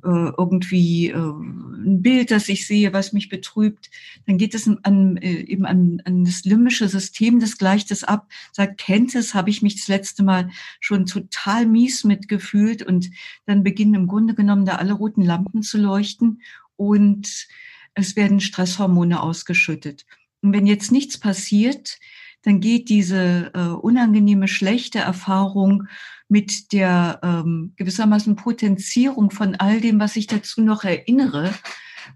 [0.03, 3.91] äh, irgendwie äh, ein Bild, das ich sehe, was mich betrübt,
[4.27, 8.31] dann geht es an, äh, eben an, an das limbische System, das gleicht es ab,
[8.51, 10.49] sagt, kennt es, habe ich mich das letzte Mal
[10.81, 13.11] schon total mies mitgefühlt und
[13.45, 16.41] dann beginnen im Grunde genommen da alle roten Lampen zu leuchten
[16.89, 17.47] und
[17.95, 20.05] es werden Stresshormone ausgeschüttet.
[20.41, 21.99] Und wenn jetzt nichts passiert,
[22.43, 25.85] dann geht diese äh, unangenehme, schlechte Erfahrung
[26.29, 31.53] mit der ähm, gewissermaßen Potenzierung von all dem, was ich dazu noch erinnere,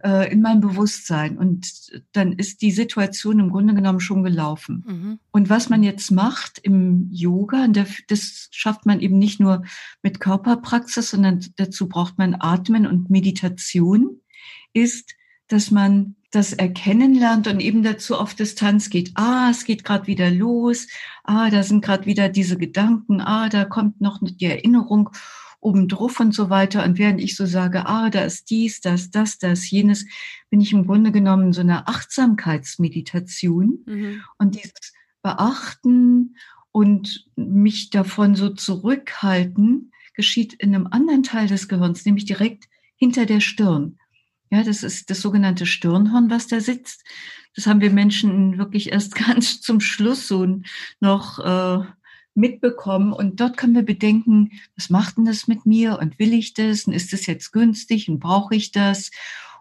[0.02, 1.38] äh, in mein Bewusstsein.
[1.38, 1.70] Und
[2.12, 4.84] dann ist die Situation im Grunde genommen schon gelaufen.
[4.86, 5.18] Mhm.
[5.30, 9.64] Und was man jetzt macht im Yoga, das schafft man eben nicht nur
[10.02, 14.20] mit Körperpraxis, sondern dazu braucht man Atmen und Meditation
[14.76, 15.14] ist,
[15.48, 19.12] dass man das erkennen lernt und eben dazu auf Distanz geht.
[19.14, 20.86] Ah, es geht gerade wieder los.
[21.24, 23.20] Ah, da sind gerade wieder diese Gedanken.
[23.20, 25.10] Ah, da kommt noch die Erinnerung
[25.60, 26.84] obendrauf und so weiter.
[26.84, 30.04] Und während ich so sage, ah, da ist dies, das, das, das, jenes,
[30.50, 33.78] bin ich im Grunde genommen so eine Achtsamkeitsmeditation.
[33.86, 34.22] Mhm.
[34.36, 36.36] Und dieses Beachten
[36.70, 43.26] und mich davon so zurückhalten, geschieht in einem anderen Teil des Gehirns, nämlich direkt hinter
[43.26, 43.98] der Stirn.
[44.50, 47.04] Ja, das ist das sogenannte Stirnhorn, was da sitzt.
[47.54, 50.60] Das haben wir Menschen wirklich erst ganz zum Schluss so
[51.00, 51.84] noch äh,
[52.34, 53.12] mitbekommen.
[53.12, 56.84] Und dort können wir bedenken, was macht denn das mit mir und will ich das
[56.84, 59.10] und ist das jetzt günstig und brauche ich das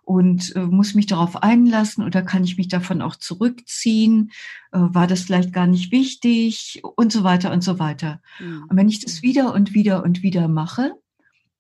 [0.04, 4.32] und äh, muss mich darauf einlassen oder kann ich mich davon auch zurückziehen?
[4.72, 8.22] Äh, war das vielleicht gar nicht wichtig und so weiter und so weiter.
[8.40, 8.66] Mhm.
[8.70, 10.94] Und wenn ich das wieder und wieder und wieder mache,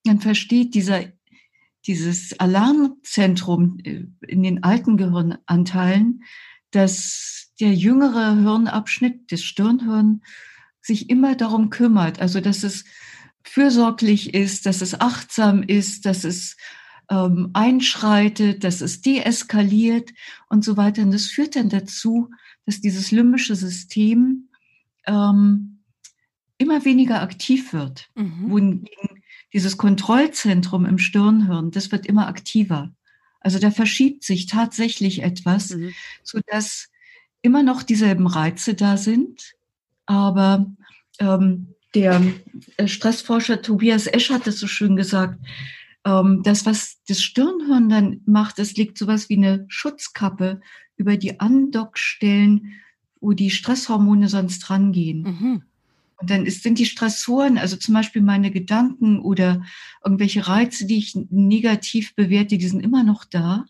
[0.04, 1.02] dann versteht dieser
[1.88, 6.24] dieses Alarmzentrum äh, in den alten Gehirnanteilen,
[6.72, 10.22] dass der jüngere Hirnabschnitt, das Stirnhirn,
[10.82, 12.86] sich immer darum kümmert, also dass es
[13.44, 16.58] fürsorglich ist, dass es achtsam ist, dass es
[17.10, 20.12] ähm, einschreitet, dass es deeskaliert
[20.50, 21.04] und so weiter.
[21.04, 22.30] Und das führt dann dazu,
[22.66, 24.50] dass dieses limbische System
[25.06, 25.84] ähm,
[26.58, 28.50] immer weniger aktiv wird, mhm.
[28.50, 32.94] wohingegen dieses Kontrollzentrum im Stirnhirn, das wird immer aktiver.
[33.40, 35.94] Also da verschiebt sich tatsächlich etwas, mhm.
[36.24, 36.90] so dass
[37.42, 39.54] immer noch dieselben Reize da sind,
[40.06, 40.66] aber
[41.20, 42.22] ähm, der
[42.78, 45.40] äh, Stressforscher Tobias Esch hat es so schön gesagt,
[46.06, 50.62] ähm, das, was das Stirnhirn dann macht, das legt sowas wie eine Schutzkappe
[50.98, 52.74] über die Andockstellen,
[53.20, 55.22] wo die Stresshormone sonst rangehen.
[55.22, 55.64] Mhm.
[56.18, 59.64] Und dann ist, sind die Stressoren, also zum Beispiel meine Gedanken oder
[60.04, 63.66] irgendwelche Reize, die ich negativ bewerte, die sind immer noch da.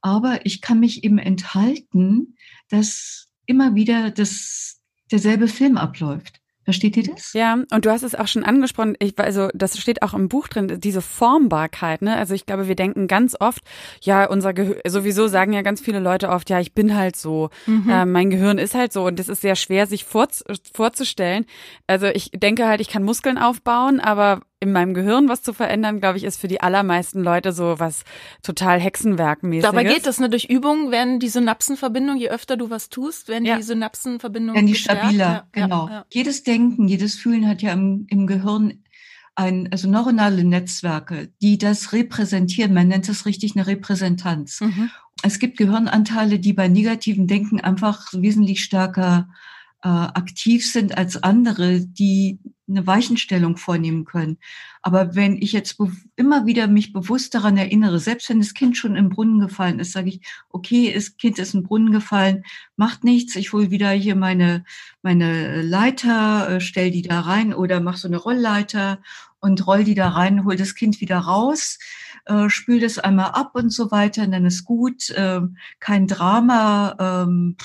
[0.00, 2.36] Aber ich kann mich eben enthalten,
[2.68, 6.40] dass immer wieder das, derselbe Film abläuft.
[6.68, 7.32] Versteht ihr das?
[7.32, 10.48] Ja, und du hast es auch schon angesprochen, ich, also das steht auch im Buch
[10.48, 12.14] drin, diese Formbarkeit, ne?
[12.14, 13.62] Also ich glaube, wir denken ganz oft,
[14.02, 17.48] ja, unser Gehirn, sowieso sagen ja ganz viele Leute oft, ja, ich bin halt so,
[17.64, 17.88] mhm.
[17.88, 20.28] äh, mein Gehirn ist halt so und das ist sehr schwer, sich vor,
[20.74, 21.46] vorzustellen.
[21.86, 26.00] Also ich denke halt, ich kann Muskeln aufbauen, aber in meinem Gehirn was zu verändern,
[26.00, 28.02] glaube ich, ist für die allermeisten Leute so was
[28.42, 29.70] total Hexenwerkmäßiges.
[29.70, 30.28] Dabei geht das, ne?
[30.28, 33.56] Durch Übung werden die Synapsenverbindungen, je öfter du was tust, werden ja.
[33.56, 35.88] die Synapsenverbindungen werden die stabiler, ja, genau.
[35.88, 38.82] Ja, jedes Denken, jedes Fühlen hat ja im, im Gehirn
[39.36, 42.74] ein, also neuronale Netzwerke, die das repräsentieren.
[42.74, 44.60] Man nennt das richtig eine Repräsentanz.
[44.60, 44.90] Mhm.
[45.22, 49.28] Es gibt Gehirnanteile, die bei negativen Denken einfach wesentlich stärker
[49.84, 54.38] äh, aktiv sind als andere, die eine Weichenstellung vornehmen können.
[54.82, 55.78] Aber wenn ich jetzt
[56.16, 59.92] immer wieder mich bewusst daran erinnere, selbst wenn das Kind schon im Brunnen gefallen ist,
[59.92, 62.44] sage ich, okay, das Kind ist im Brunnen gefallen,
[62.76, 64.64] macht nichts, ich hole wieder hier meine,
[65.02, 69.00] meine Leiter, äh, stell die da rein oder mach so eine Rollleiter
[69.40, 71.78] und roll die da rein, hol das Kind wieder raus,
[72.26, 75.40] äh, spül das einmal ab und so weiter, dann ist gut, äh,
[75.80, 77.56] kein Drama, mhm.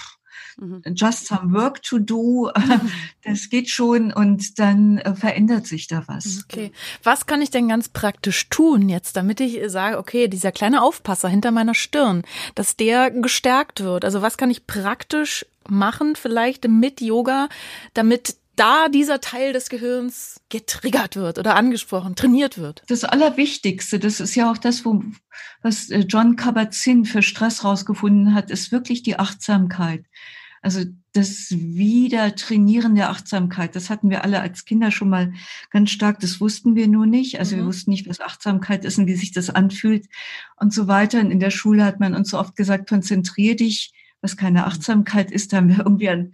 [0.94, 2.52] Just some work to do,
[3.24, 6.46] das geht schon und dann äh, verändert sich da was.
[6.50, 6.72] Okay.
[7.04, 11.30] Was kann ich denn ganz praktisch tun jetzt, damit ich sage, okay, dieser kleine Aufpasser
[11.30, 12.24] hinter meiner Stirn,
[12.56, 14.06] dass der gestärkt wird?
[14.06, 17.50] Also was kann ich praktisch machen, vielleicht mit Yoga,
[17.94, 22.84] damit da dieser Teil des Gehirns getriggert wird oder angesprochen, trainiert wird.
[22.88, 25.04] Das Allerwichtigste, das ist ja auch das, wo,
[25.62, 30.06] was äh, John Kabat-Zinn für Stress rausgefunden hat, ist wirklich die Achtsamkeit.
[30.64, 35.34] Also das Wiedertrainieren der Achtsamkeit, das hatten wir alle als Kinder schon mal
[35.70, 37.38] ganz stark, das wussten wir nur nicht.
[37.38, 37.60] Also mhm.
[37.60, 40.08] wir wussten nicht, was Achtsamkeit ist und wie sich das anfühlt
[40.56, 41.20] und so weiter.
[41.20, 44.66] Und in der Schule hat man uns so oft gesagt, konzentrier dich, was keine mhm.
[44.66, 46.32] Achtsamkeit ist, da haben wir irgendwie an,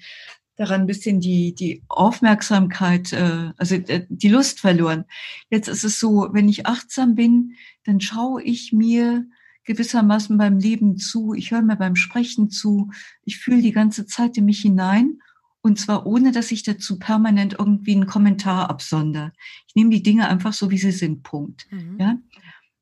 [0.57, 5.05] daran ein bisschen die, die Aufmerksamkeit, äh, also äh, die Lust verloren.
[5.49, 9.25] Jetzt ist es so, wenn ich achtsam bin, dann schaue ich mir
[9.69, 12.89] gewissermaßen beim Leben zu, ich höre mir beim Sprechen zu,
[13.23, 15.19] ich fühle die ganze Zeit in mich hinein
[15.61, 19.31] und zwar ohne, dass ich dazu permanent irgendwie einen Kommentar absonder.
[19.67, 21.67] Ich nehme die Dinge einfach so, wie sie sind, Punkt.
[21.69, 21.97] Mhm.
[21.99, 22.17] Ja?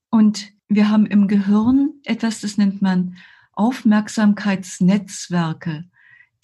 [0.09, 3.17] Und wir haben im Gehirn etwas, das nennt man
[3.51, 5.83] Aufmerksamkeitsnetzwerke.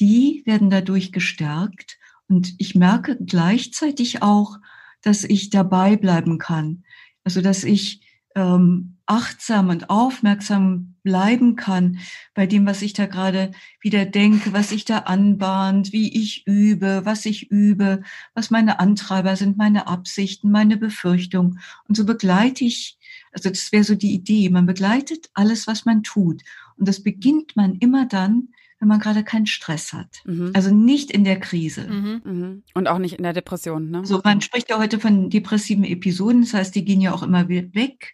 [0.02, 4.58] Die werden dadurch gestärkt und ich merke gleichzeitig auch,
[5.02, 6.84] dass ich dabei bleiben kann.
[7.24, 8.02] Also, dass ich
[8.36, 12.00] ähm, achtsam und aufmerksam bleiben kann
[12.34, 17.02] bei dem, was ich da gerade wieder denke, was ich da anbahnt, wie ich übe,
[17.04, 18.02] was ich übe,
[18.34, 21.60] was meine Antreiber sind, meine Absichten, meine Befürchtungen.
[21.88, 22.98] Und so begleite ich,
[23.34, 26.42] also das wäre so die Idee, man begleitet alles, was man tut.
[26.78, 28.50] Und das beginnt man immer dann,
[28.84, 30.22] wenn man gerade keinen Stress hat.
[30.26, 30.52] Mhm.
[30.54, 31.88] Also nicht in der Krise.
[31.88, 32.22] Mhm.
[32.26, 32.64] Mhm.
[32.74, 33.90] Und auch nicht in der Depression.
[33.90, 34.06] Ne?
[34.06, 37.48] So, man spricht ja heute von depressiven Episoden, das heißt, die gehen ja auch immer
[37.48, 38.14] weg.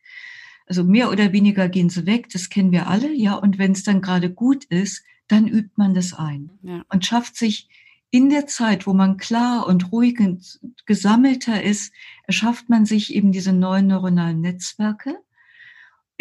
[0.68, 3.34] Also mehr oder weniger gehen sie weg, das kennen wir alle, ja.
[3.34, 6.84] Und wenn es dann gerade gut ist, dann übt man das ein ja.
[6.90, 7.68] und schafft sich
[8.12, 11.92] in der Zeit, wo man klar und ruhig und gesammelter ist,
[12.28, 15.18] erschafft man sich eben diese neuen neuronalen Netzwerke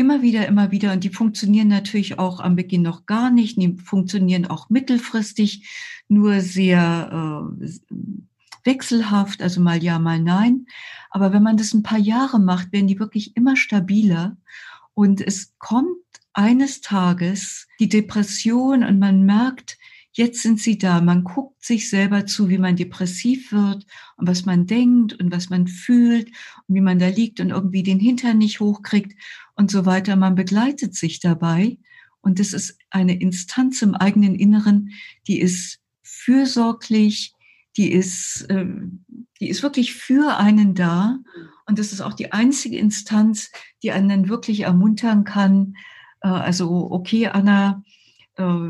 [0.00, 0.92] Immer wieder, immer wieder.
[0.92, 3.60] Und die funktionieren natürlich auch am Beginn noch gar nicht.
[3.60, 5.68] Die funktionieren auch mittelfristig,
[6.06, 7.66] nur sehr äh,
[8.62, 10.66] wechselhaft, also mal ja, mal nein.
[11.10, 14.36] Aber wenn man das ein paar Jahre macht, werden die wirklich immer stabiler.
[14.94, 15.96] Und es kommt
[16.32, 19.78] eines Tages die Depression und man merkt,
[20.12, 21.00] jetzt sind sie da.
[21.00, 23.84] Man guckt sich selber zu, wie man depressiv wird
[24.16, 26.28] und was man denkt und was man fühlt
[26.68, 29.16] und wie man da liegt und irgendwie den Hintern nicht hochkriegt
[29.58, 30.16] und so weiter.
[30.16, 31.76] Man begleitet sich dabei
[32.22, 34.92] und das ist eine Instanz im eigenen Inneren,
[35.26, 37.34] die ist fürsorglich,
[37.76, 38.66] die ist, äh,
[39.40, 41.18] die ist wirklich für einen da
[41.66, 43.50] und das ist auch die einzige Instanz,
[43.82, 45.74] die einen wirklich ermuntern kann.
[46.22, 47.82] Äh, also okay, Anna,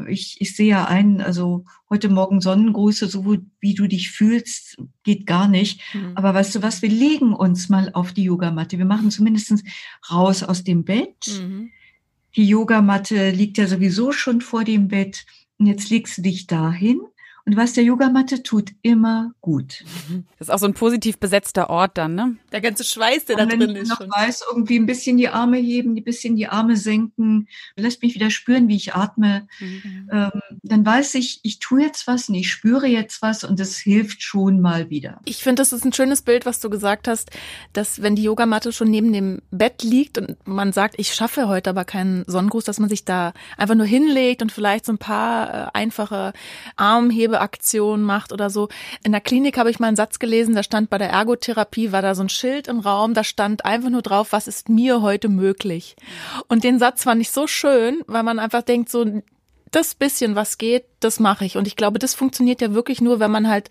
[0.09, 5.27] ich, ich sehe ja ein, also heute Morgen Sonnengrüße, so wie du dich fühlst, geht
[5.27, 5.83] gar nicht.
[5.95, 6.13] Mhm.
[6.15, 8.79] Aber weißt du was, wir legen uns mal auf die Yogamatte.
[8.79, 9.63] Wir machen zumindest
[10.11, 11.41] raus aus dem Bett.
[11.41, 11.71] Mhm.
[12.37, 15.27] die Yogamatte liegt ja sowieso schon vor dem Bett
[15.59, 17.01] und jetzt legst du dich dahin
[17.49, 19.83] und was der Yogamatte tut, immer gut.
[20.39, 22.37] Das ist auch so ein positiv besetzter Ort dann, ne?
[22.53, 23.69] Der ganze Schweiß, der und da drin ist.
[23.75, 24.11] Wenn ich noch schon.
[24.11, 28.29] weiß, irgendwie ein bisschen die Arme heben, ein bisschen die Arme senken, lässt mich wieder
[28.29, 30.11] spüren, wie ich atme, mhm.
[30.13, 30.31] ähm,
[30.63, 34.23] dann weiß ich, ich tue jetzt was und ich spüre jetzt was und das hilft
[34.23, 35.23] schon mal wieder.
[35.25, 37.31] Ich finde, das ist ein schönes Bild, was du gesagt hast,
[37.73, 41.71] dass wenn die Yogamatte schon neben dem Bett liegt und man sagt, ich schaffe heute
[41.71, 45.55] aber keinen Sonnengruß, dass man sich da einfach nur hinlegt und vielleicht so ein paar
[45.55, 46.35] äh, einfache
[46.77, 48.69] Armhebe Aktion macht oder so.
[49.05, 52.03] In der Klinik habe ich mal einen Satz gelesen, da stand bei der Ergotherapie, war
[52.03, 55.29] da so ein Schild im Raum, da stand einfach nur drauf, was ist mir heute
[55.29, 55.97] möglich.
[56.49, 59.05] Und den Satz fand ich so schön, weil man einfach denkt, so
[59.71, 61.57] das bisschen, was geht, das mache ich.
[61.57, 63.71] Und ich glaube, das funktioniert ja wirklich nur, wenn man halt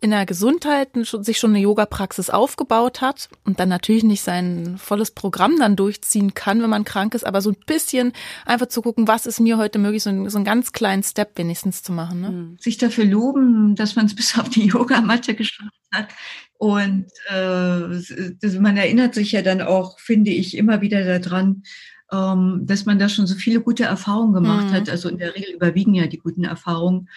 [0.00, 5.10] in der Gesundheit sich schon eine Yoga-Praxis aufgebaut hat und dann natürlich nicht sein volles
[5.10, 8.12] Programm dann durchziehen kann, wenn man krank ist, aber so ein bisschen
[8.46, 11.36] einfach zu gucken, was ist mir heute möglich, so, ein, so einen ganz kleinen Step
[11.36, 12.20] wenigstens zu machen.
[12.20, 12.28] Ne?
[12.28, 12.56] Hm.
[12.60, 16.08] Sich dafür loben, dass man es bis auf die Yogamatte geschafft hat.
[16.58, 21.62] Und äh, man erinnert sich ja dann auch, finde ich, immer wieder daran,
[22.12, 24.72] ähm, dass man da schon so viele gute Erfahrungen gemacht mhm.
[24.72, 24.88] hat.
[24.88, 27.08] Also in der Regel überwiegen ja die guten Erfahrungen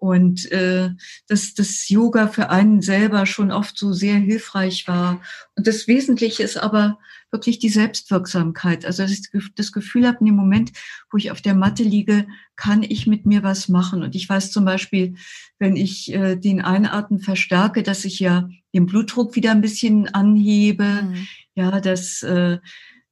[0.00, 0.90] und äh,
[1.28, 5.20] dass das Yoga für einen selber schon oft so sehr hilfreich war.
[5.56, 6.98] Und das Wesentliche ist aber
[7.30, 8.84] wirklich die Selbstwirksamkeit.
[8.84, 10.72] Also dass ich das Gefühl habe, in dem Moment,
[11.10, 14.02] wo ich auf der Matte liege, kann ich mit mir was machen.
[14.02, 15.14] Und ich weiß zum Beispiel,
[15.58, 20.84] wenn ich äh, den Einatmen verstärke, dass ich ja den Blutdruck wieder ein bisschen anhebe,
[20.84, 21.28] mhm.
[21.54, 22.58] ja, dass äh,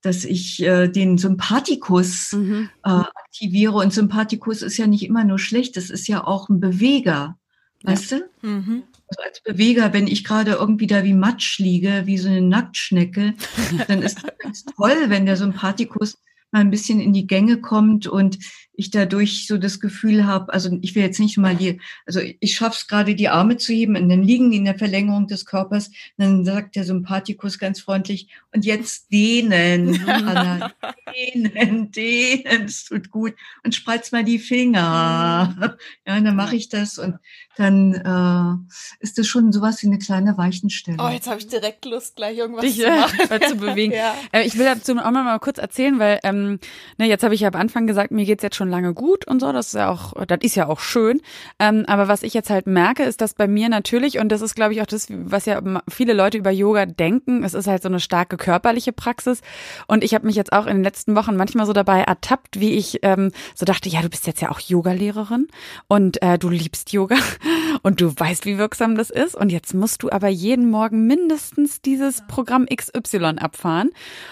[0.03, 2.71] dass ich äh, den Sympathikus mhm.
[2.85, 3.75] äh, aktiviere.
[3.75, 7.37] Und Sympathikus ist ja nicht immer nur schlecht, das ist ja auch ein Beweger.
[7.83, 7.93] Ja.
[7.93, 8.31] Weißt du?
[8.43, 8.85] Mhm.
[9.09, 13.35] Also als Beweger, wenn ich gerade irgendwie da wie Matsch liege, wie so eine Nacktschnecke,
[13.89, 16.19] dann ist das ganz toll, wenn der Sympathikus
[16.51, 18.39] mal ein bisschen in die Gänge kommt und
[18.79, 22.55] ich dadurch so das Gefühl habe, also ich will jetzt nicht mal hier, also ich
[22.55, 25.45] schaffe es gerade, die Arme zu heben und dann liegen die in der Verlängerung des
[25.45, 25.91] Körpers.
[26.17, 30.73] Dann sagt der Sympathikus ganz freundlich, und jetzt dehnen, Anna,
[31.13, 33.35] dehnen, dehnen, es tut gut.
[33.65, 35.55] Und spreiz mal die Finger.
[35.59, 35.71] Mhm.
[36.07, 37.19] Ja, und dann mache ich das und
[37.57, 40.99] dann äh, ist das schon sowas wie eine kleine Weichenstelle.
[41.01, 43.43] Oh, jetzt habe ich direkt Lust, gleich irgendwas Dich, zu äh, machen.
[43.49, 43.93] zu bewegen.
[43.97, 44.15] ja.
[44.31, 46.61] Äh, ich will dazu auch noch mal kurz erzählen, weil ähm,
[46.97, 49.27] ne, jetzt habe ich ja am Anfang gesagt, mir geht's jetzt schon schon lange gut
[49.27, 49.53] und so.
[49.53, 51.21] Das ist ja auch, das ist ja auch schön.
[51.59, 54.55] Ähm, aber was ich jetzt halt merke, ist, dass bei mir natürlich, und das ist,
[54.55, 57.89] glaube ich, auch das, was ja viele Leute über Yoga denken, es ist halt so
[57.89, 59.41] eine starke körperliche Praxis.
[59.87, 62.73] Und ich habe mich jetzt auch in den letzten Wochen manchmal so dabei ertappt, wie
[62.73, 65.49] ich ähm, so dachte, ja, du bist jetzt ja auch Yogalehrerin
[65.89, 67.17] und äh, du liebst Yoga
[67.83, 69.35] und du weißt, wie wirksam das ist.
[69.35, 73.91] Und jetzt musst du aber jeden Morgen mindestens dieses Programm XY abfahren.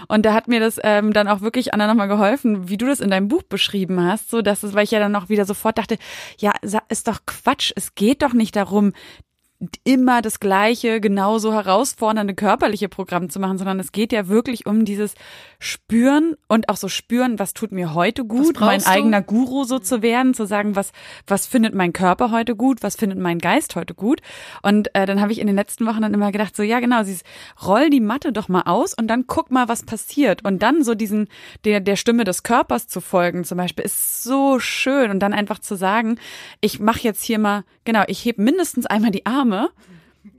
[0.08, 3.00] Und da hat mir das ähm, dann auch wirklich Anna nochmal geholfen, wie du das
[3.00, 5.78] in deinem Buch beschrieben hast so, dass es, weil ich ja dann noch wieder sofort
[5.78, 5.98] dachte,
[6.38, 6.52] ja,
[6.88, 7.72] ist doch Quatsch.
[7.76, 8.92] Es geht doch nicht darum,
[9.84, 14.84] immer das gleiche, genauso herausfordernde körperliche Programm zu machen, sondern es geht ja wirklich um
[14.84, 15.14] dieses
[15.58, 18.86] Spüren und auch so spüren, was tut mir heute gut, mein du?
[18.86, 20.92] eigener Guru so zu werden, zu sagen, was
[21.26, 24.20] was findet mein Körper heute gut, was findet mein Geist heute gut.
[24.62, 27.02] Und äh, dann habe ich in den letzten Wochen dann immer gedacht, so ja genau,
[27.04, 27.16] sie
[27.66, 30.44] roll die Matte doch mal aus und dann guck mal, was passiert.
[30.44, 31.28] Und dann so diesen
[31.64, 35.60] der der Stimme des Körpers zu folgen, zum Beispiel, ist so schön und dann einfach
[35.60, 36.18] zu sagen,
[36.60, 39.70] ich mache jetzt hier mal genau, ich heb mindestens einmal die Arme Arme.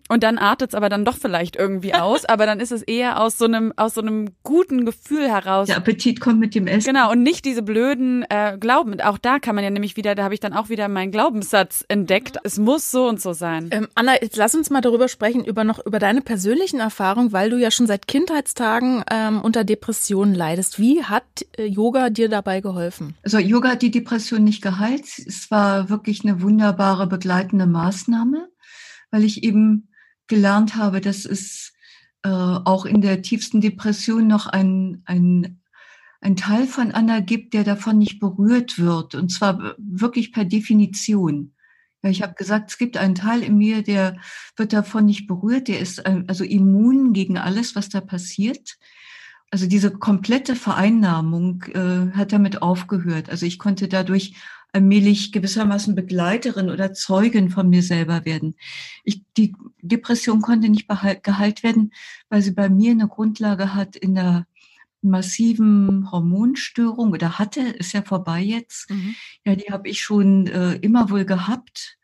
[0.10, 3.22] Und dann artet es aber dann doch vielleicht irgendwie aus, aber dann ist es eher
[3.22, 5.68] aus so einem aus so einem guten Gefühl heraus.
[5.68, 6.88] Der Appetit kommt mit dem Essen.
[6.88, 9.02] Genau und nicht diese blöden äh, Glauben.
[9.02, 11.84] Auch da kann man ja nämlich wieder, da habe ich dann auch wieder meinen Glaubenssatz
[11.90, 12.38] entdeckt.
[12.44, 13.68] Es muss so und so sein.
[13.72, 17.50] Ähm, Anna, jetzt lass uns mal darüber sprechen über noch über deine persönlichen Erfahrungen, weil
[17.50, 20.80] du ja schon seit Kindheitstagen ähm, unter Depressionen leidest.
[20.80, 21.26] Wie hat
[21.58, 23.16] äh, Yoga dir dabei geholfen?
[23.24, 25.04] Also Yoga hat die Depression nicht geheilt.
[25.04, 28.48] Es war wirklich eine wunderbare begleitende Maßnahme
[29.12, 29.90] weil ich eben
[30.28, 31.74] gelernt habe, dass es
[32.24, 35.62] äh, auch in der tiefsten Depression noch ein, ein,
[36.22, 39.16] ein Teil von Anna gibt, der davon nicht berührt wird.
[39.16, 41.54] Und zwar wirklich per Definition.
[42.04, 44.18] Ja, ich habe gesagt, es gibt einen Teil in mir, der
[44.56, 48.78] wird davon nicht berührt, der ist äh, also immun gegen alles, was da passiert.
[49.50, 53.30] Also diese komplette Vereinnahmung äh, hat damit aufgehört.
[53.30, 54.36] Also ich konnte dadurch
[54.74, 58.56] allmählich gewissermaßen Begleiterin oder Zeugin von mir selber werden.
[59.04, 61.94] Ich, die Depression konnte nicht geheilt werden,
[62.30, 64.46] weil sie bei mir eine Grundlage hat in der
[65.02, 68.90] massiven Hormonstörung oder hatte, ist ja vorbei jetzt.
[68.90, 69.16] Mhm.
[69.46, 71.98] Ja, die habe ich schon äh, immer wohl gehabt.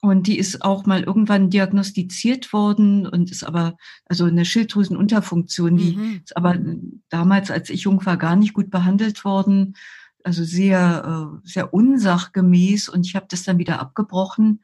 [0.00, 5.96] Und die ist auch mal irgendwann diagnostiziert worden und ist aber, also eine Schilddrüsenunterfunktion, die
[5.96, 6.20] mhm.
[6.24, 6.56] ist aber
[7.08, 9.74] damals, als ich jung war, gar nicht gut behandelt worden
[10.28, 14.60] also sehr, äh, sehr unsachgemäß und ich habe das dann wieder abgebrochen.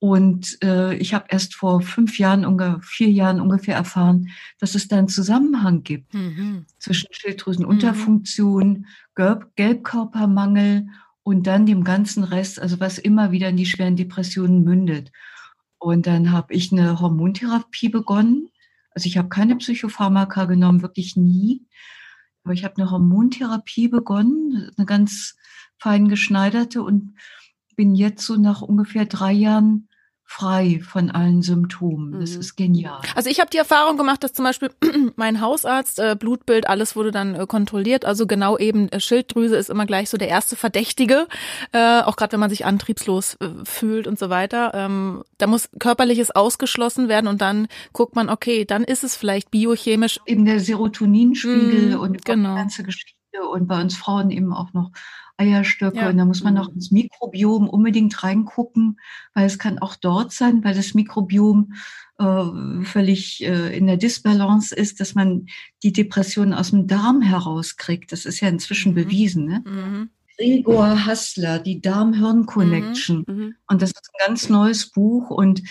[0.00, 4.28] Und äh, ich habe erst vor fünf Jahren, ungefähr vier Jahren ungefähr erfahren,
[4.58, 6.66] dass es da einen Zusammenhang gibt mhm.
[6.78, 8.86] zwischen Schilddrüsenunterfunktion, mhm.
[9.14, 10.88] Gelb Gelbkörpermangel
[11.22, 15.12] und dann dem ganzen Rest, also was immer wieder in die schweren Depressionen mündet.
[15.78, 18.48] Und dann habe ich eine Hormontherapie begonnen.
[18.90, 21.66] Also ich habe keine Psychopharmaka genommen, wirklich nie.
[22.44, 25.36] Aber ich habe eine Hormontherapie begonnen, eine ganz
[25.78, 27.14] fein geschneiderte und
[27.76, 29.87] bin jetzt so nach ungefähr drei Jahren
[30.30, 32.20] frei von allen Symptomen.
[32.20, 32.40] Das mhm.
[32.40, 33.00] ist genial.
[33.14, 34.70] Also ich habe die Erfahrung gemacht, dass zum Beispiel
[35.16, 38.04] mein Hausarzt, äh, Blutbild, alles wurde dann äh, kontrolliert.
[38.04, 41.28] Also genau eben äh, Schilddrüse ist immer gleich so der erste Verdächtige,
[41.72, 44.72] äh, auch gerade wenn man sich antriebslos äh, fühlt und so weiter.
[44.74, 49.50] Ähm, da muss körperliches ausgeschlossen werden und dann guckt man, okay, dann ist es vielleicht
[49.50, 50.20] biochemisch.
[50.26, 52.50] Eben der Serotoninspiegel mm, und genau.
[52.50, 53.16] die ganze Geschichte
[53.50, 54.90] und bei uns Frauen eben auch noch
[55.38, 55.98] Eierstöcke.
[55.98, 56.10] Ja.
[56.10, 56.74] Und da muss man noch mhm.
[56.74, 59.00] ins Mikrobiom unbedingt reingucken,
[59.34, 61.72] weil es kann auch dort sein, weil das Mikrobiom
[62.18, 65.46] äh, völlig äh, in der Disbalance ist, dass man
[65.82, 68.12] die Depression aus dem Darm herauskriegt.
[68.12, 68.96] Das ist ja inzwischen mhm.
[68.96, 69.44] bewiesen.
[69.46, 69.64] Ne?
[69.64, 70.10] Mhm.
[70.36, 73.24] Gregor Hassler, die Darm-Hirn-Connection.
[73.26, 73.34] Mhm.
[73.34, 73.54] mhm.
[73.68, 75.62] Und das ist ein ganz neues Buch und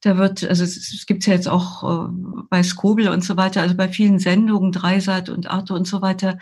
[0.00, 2.12] da wird, also es, es gibt ja jetzt auch äh,
[2.50, 6.38] bei Skobel und so weiter, also bei vielen Sendungen, Dreisat und Arte und so weiter,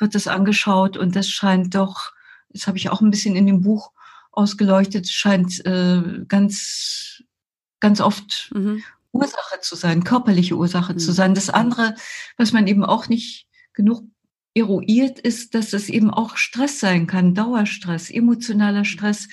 [0.00, 2.12] wird das angeschaut und das scheint doch
[2.54, 3.92] das habe ich auch ein bisschen in dem Buch
[4.32, 7.22] ausgeleuchtet, scheint äh, ganz,
[7.80, 8.82] ganz oft mhm.
[9.12, 10.98] Ursache zu sein, körperliche Ursache mhm.
[10.98, 11.34] zu sein.
[11.34, 11.94] Das andere,
[12.38, 14.04] was man eben auch nicht genug
[14.54, 19.28] eruiert, ist, dass es eben auch Stress sein kann, Dauerstress, emotionaler Stress,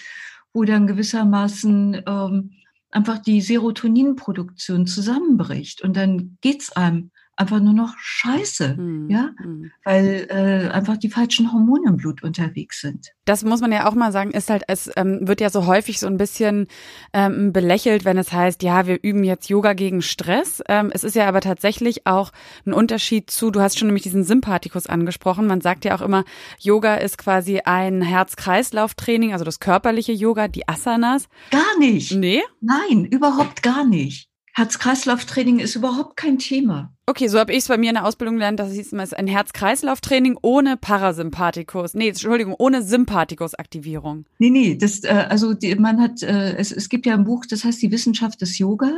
[0.54, 2.52] wo dann gewissermaßen ähm,
[2.90, 9.10] einfach die Serotoninproduktion zusammenbricht und dann geht's einem einfach nur noch scheiße, mhm.
[9.10, 9.72] ja, mhm.
[9.84, 13.12] weil äh, einfach die falschen Hormone im Blut unterwegs sind.
[13.26, 16.00] Das muss man ja auch mal sagen, ist halt, es ähm, wird ja so häufig
[16.00, 16.68] so ein bisschen
[17.14, 20.62] ähm, belächelt, wenn es heißt, ja, wir üben jetzt Yoga gegen Stress.
[20.68, 22.32] Ähm, es ist ja aber tatsächlich auch
[22.66, 25.48] ein Unterschied zu, du hast schon nämlich diesen Sympathikus angesprochen.
[25.48, 26.26] Man sagt ja auch immer,
[26.60, 31.28] Yoga ist quasi ein Herz-Kreislauf-Training, also das körperliche Yoga, die Asanas.
[31.50, 32.12] Gar nicht.
[32.14, 32.42] Nee?
[32.60, 34.31] Nein, überhaupt gar nicht.
[34.54, 36.94] Herz-Kreislauf-Training ist überhaupt kein Thema.
[37.06, 39.28] Okay, so habe ich es bei mir in der Ausbildung gelernt, dass es ist ein
[39.28, 41.94] Herz-Kreislauf-Training ohne Parasympathikus.
[41.94, 44.26] Nee, Entschuldigung, ohne Sympathikus-Aktivierung.
[44.40, 47.46] Nee, nee, das, äh, also die, man hat, äh, es, es gibt ja ein Buch,
[47.50, 48.92] das heißt Die Wissenschaft des Yoga,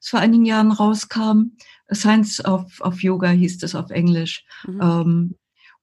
[0.00, 1.52] das vor einigen Jahren rauskam.
[1.92, 4.44] Science of, of Yoga hieß das auf Englisch.
[4.66, 4.80] Mhm.
[4.82, 5.34] Ähm,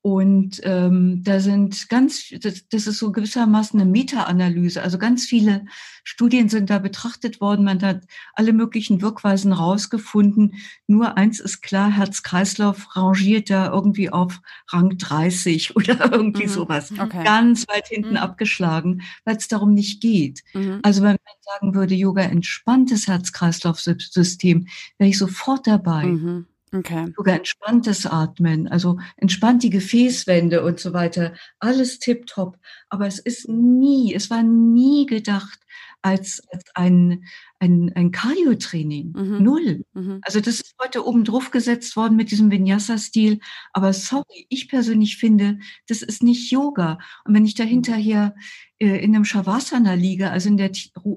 [0.04, 4.82] und ähm, da sind ganz, das, das ist so gewissermaßen eine Meta-Analyse.
[4.82, 5.66] Also ganz viele
[6.04, 7.64] Studien sind da betrachtet worden.
[7.64, 10.56] Man hat alle möglichen Wirkweisen rausgefunden.
[10.88, 16.50] Nur eins ist klar, Herz-Kreislauf rangiert da irgendwie auf Rang 30 oder irgendwie mhm.
[16.50, 16.92] sowas.
[16.92, 17.24] Okay.
[17.24, 18.18] Ganz weit hinten mhm.
[18.18, 20.42] abgeschlagen, weil es darum nicht geht.
[20.56, 20.80] Mhm.
[20.82, 26.08] Also wenn man sagen würde, Yoga entspanntes Herz-Kreislauf-System, wäre ich sofort dabei.
[26.74, 27.12] Okay.
[27.18, 31.34] Sogar entspanntes Atmen, also entspannt die Gefäßwände und so weiter.
[31.60, 32.58] Alles tipptopp.
[32.90, 35.60] Aber es ist nie, es war nie gedacht
[36.02, 37.26] als, als ein,
[37.60, 39.14] ein, ein Cardio-Training.
[39.16, 39.44] Mhm.
[39.44, 39.86] Null.
[39.94, 40.20] Mhm.
[40.24, 43.40] Also das ist heute oben drauf gesetzt worden mit diesem Vinyasa-Stil.
[43.74, 46.98] Aber sorry, ich persönlich finde, das ist nicht Yoga.
[47.26, 48.36] Und wenn ich da hinterher
[48.82, 50.72] äh, in einem Shavasana liege, also in der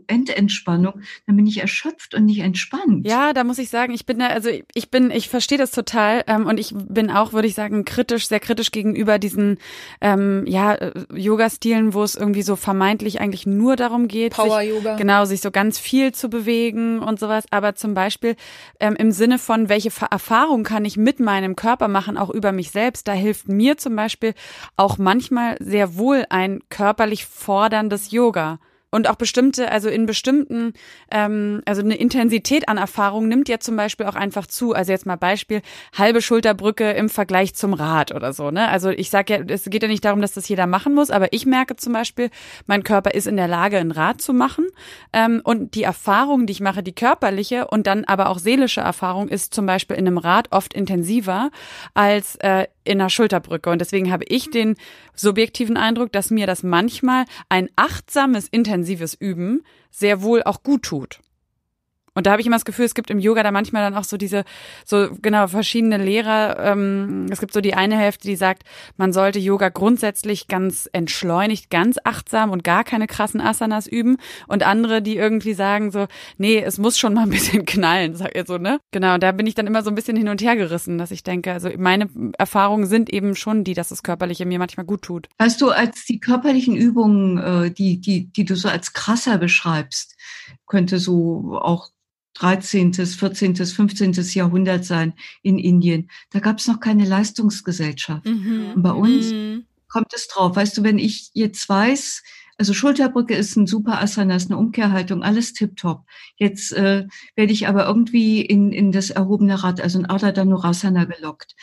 [0.06, 3.06] Endentspannung, dann bin ich erschöpft und nicht entspannt.
[3.06, 6.24] Ja, da muss ich sagen, ich bin da, also ich bin, ich verstehe das total
[6.26, 9.56] ähm, und ich bin auch, würde ich sagen, kritisch, sehr kritisch gegenüber diesen
[10.02, 14.34] ähm, ja äh, Yoga-Stilen, wo es irgendwie so vermeintlich eigentlich nur darum geht,
[14.74, 17.44] Power-Yoga, genau, sich so ganz viel zu bewegen und sowas.
[17.50, 18.36] Aber zum Beispiel
[18.80, 22.70] ähm, im Sinne von, welche Erfahrung kann ich mit meinem Körper machen, auch über mich
[22.70, 24.34] selbst, da hilft mir zum Beispiel
[24.76, 28.58] auch manchmal sehr wohl ein körperlich forderndes Yoga
[28.94, 30.72] und auch bestimmte, also in bestimmten,
[31.10, 34.72] ähm, also eine Intensität an Erfahrung nimmt ja zum Beispiel auch einfach zu.
[34.72, 35.62] Also jetzt mal Beispiel,
[35.98, 38.52] halbe Schulterbrücke im Vergleich zum Rad oder so.
[38.52, 38.68] Ne?
[38.68, 41.32] Also ich sage ja, es geht ja nicht darum, dass das jeder machen muss, aber
[41.32, 42.30] ich merke zum Beispiel,
[42.66, 44.66] mein Körper ist in der Lage, ein Rad zu machen.
[45.12, 49.28] Ähm, und die Erfahrung, die ich mache, die körperliche und dann aber auch seelische Erfahrung,
[49.28, 51.50] ist zum Beispiel in einem Rad oft intensiver
[51.94, 53.70] als äh, in einer Schulterbrücke.
[53.70, 54.76] Und deswegen habe ich den
[55.14, 61.20] subjektiven Eindruck, dass mir das manchmal ein achtsames, intensives Üben sehr wohl auch gut tut.
[62.14, 64.04] Und da habe ich immer das Gefühl, es gibt im Yoga da manchmal dann auch
[64.04, 64.44] so diese,
[64.84, 66.58] so genau, verschiedene Lehrer.
[66.60, 68.62] Ähm, es gibt so die eine Hälfte, die sagt,
[68.96, 74.18] man sollte Yoga grundsätzlich ganz entschleunigt, ganz achtsam und gar keine krassen Asanas üben.
[74.46, 76.06] Und andere, die irgendwie sagen so,
[76.38, 78.78] nee, es muss schon mal ein bisschen knallen, sagt ihr so, ne?
[78.92, 81.24] Genau, da bin ich dann immer so ein bisschen hin und her gerissen, dass ich
[81.24, 82.08] denke, also meine
[82.38, 85.28] Erfahrungen sind eben schon die, dass das Körperliche mir manchmal gut tut.
[85.38, 90.16] Weißt du, als die körperlichen Übungen, äh, die, die, die du so als krasser beschreibst,
[90.66, 91.88] könnte so auch
[92.34, 94.12] 13., 14., 15.
[94.12, 96.10] Jahrhundert sein in Indien.
[96.30, 98.26] Da gab es noch keine Leistungsgesellschaft.
[98.26, 98.72] Mhm.
[98.74, 99.66] Und bei uns mhm.
[99.88, 100.56] kommt es drauf.
[100.56, 102.22] Weißt du, wenn ich jetzt weiß,
[102.56, 106.04] also Schulterbrücke ist ein super Asana, ist eine Umkehrhaltung, alles tipptopp.
[106.36, 111.04] Jetzt äh, werde ich aber irgendwie in, in das erhobene Rad, also in Ardha Dhanurasana
[111.04, 111.54] gelockt.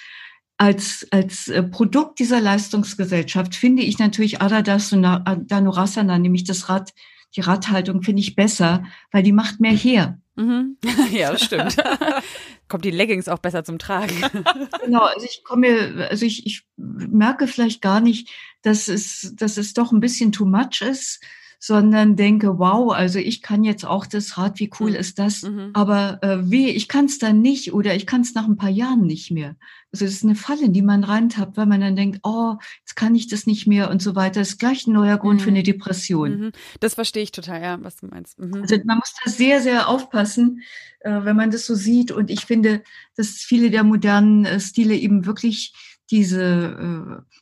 [0.57, 6.93] Als, als äh, Produkt dieser Leistungsgesellschaft finde ich natürlich Ardha Dhanurasana, nämlich das Rad,
[7.35, 10.19] die Radhaltung finde ich besser, weil die macht mehr her.
[10.35, 10.77] Mhm.
[11.11, 11.75] Ja, das stimmt.
[12.67, 14.15] Kommt die Leggings auch besser zum Tragen.
[14.83, 18.29] genau, also ich komme, also ich, ich merke vielleicht gar nicht,
[18.61, 21.21] dass es, dass es doch ein bisschen too much ist,
[21.63, 24.95] sondern denke, wow, also ich kann jetzt auch das Rad, wie cool mhm.
[24.95, 25.43] ist das?
[25.43, 25.69] Mhm.
[25.73, 28.71] Aber äh, wie, ich kann es dann nicht oder ich kann es nach ein paar
[28.71, 29.55] Jahren nicht mehr.
[29.91, 33.13] Also es ist eine Falle, die man reintappt, weil man dann denkt, oh, jetzt kann
[33.13, 34.39] ich das nicht mehr und so weiter.
[34.39, 35.43] Das ist gleich ein neuer Grund mhm.
[35.43, 36.39] für eine Depression.
[36.39, 36.51] Mhm.
[36.79, 38.39] Das verstehe ich total, ja, was du meinst.
[38.39, 38.55] Mhm.
[38.55, 40.63] Also man muss da sehr, sehr aufpassen,
[41.01, 42.11] äh, wenn man das so sieht.
[42.11, 42.81] Und ich finde,
[43.15, 45.75] dass viele der modernen äh, Stile eben wirklich
[46.09, 47.35] diese äh,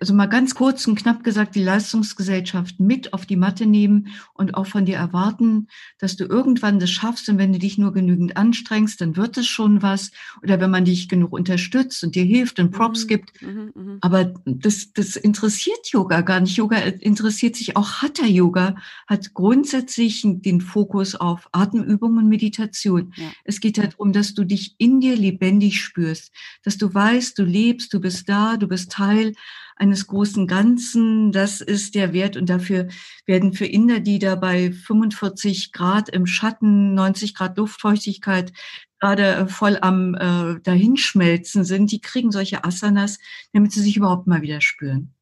[0.00, 4.54] also mal ganz kurz und knapp gesagt, die Leistungsgesellschaft mit auf die Matte nehmen und
[4.54, 8.36] auch von dir erwarten, dass du irgendwann das schaffst und wenn du dich nur genügend
[8.36, 10.10] anstrengst, dann wird es schon was.
[10.42, 13.08] Oder wenn man dich genug unterstützt und dir hilft und Props mhm.
[13.08, 13.42] gibt.
[13.42, 13.98] Mhm, mh.
[14.00, 16.56] Aber das, das interessiert Yoga gar nicht.
[16.56, 23.12] Yoga interessiert sich auch Hatha Yoga, hat grundsätzlich den Fokus auf Atemübungen und Meditation.
[23.16, 23.30] Ja.
[23.44, 26.32] Es geht halt darum, dass du dich in dir lebendig spürst,
[26.62, 29.34] dass du weißt, du lebst, du bist da, du bist Teil
[29.82, 31.32] eines großen Ganzen.
[31.32, 32.86] Das ist der Wert und dafür
[33.26, 38.52] werden für Inder, die da bei 45 Grad im Schatten, 90 Grad Luftfeuchtigkeit
[39.00, 43.18] gerade äh, voll am äh, Dahinschmelzen sind, die kriegen solche Asanas,
[43.52, 45.12] damit sie sich überhaupt mal wieder spüren.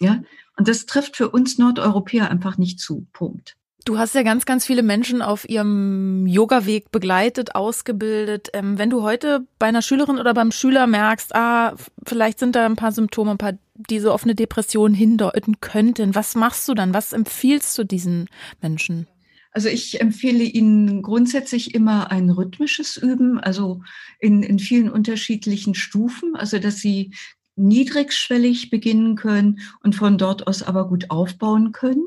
[0.00, 0.22] Ja,
[0.56, 3.08] und das trifft für uns Nordeuropäer einfach nicht zu.
[3.12, 3.56] Punkt.
[3.84, 8.48] Du hast ja ganz, ganz viele Menschen auf ihrem Yoga-Weg begleitet, ausgebildet.
[8.54, 11.74] Ähm, wenn du heute bei einer Schülerin oder beim Schüler merkst, ah,
[12.06, 16.14] vielleicht sind da ein paar Symptome, ein paar, die so auf eine Depression hindeuten könnten,
[16.14, 16.94] was machst du dann?
[16.94, 18.30] Was empfiehlst du diesen
[18.62, 19.06] Menschen?
[19.50, 23.82] Also ich empfehle Ihnen grundsätzlich immer ein rhythmisches Üben, also
[24.18, 27.12] in, in vielen unterschiedlichen Stufen, also dass Sie
[27.54, 32.04] niedrigschwellig beginnen können und von dort aus aber gut aufbauen können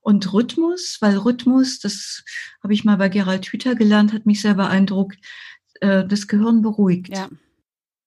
[0.00, 2.24] und Rhythmus, weil Rhythmus, das
[2.62, 5.18] habe ich mal bei Gerald Hüther gelernt, hat mich sehr beeindruckt,
[5.80, 7.16] äh, das Gehirn beruhigt.
[7.16, 7.28] Ja.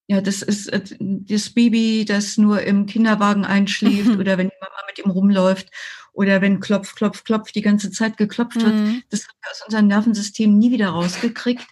[0.07, 4.81] Ja, das ist äh, das Baby, das nur im Kinderwagen einschläft oder wenn die Mama
[4.87, 5.69] mit ihm rumläuft
[6.11, 8.75] oder wenn klopf, klopf, klopf die ganze Zeit geklopft wird.
[8.75, 9.03] Mhm.
[9.09, 11.67] Das haben wir aus unserem Nervensystem nie wieder rausgekriegt.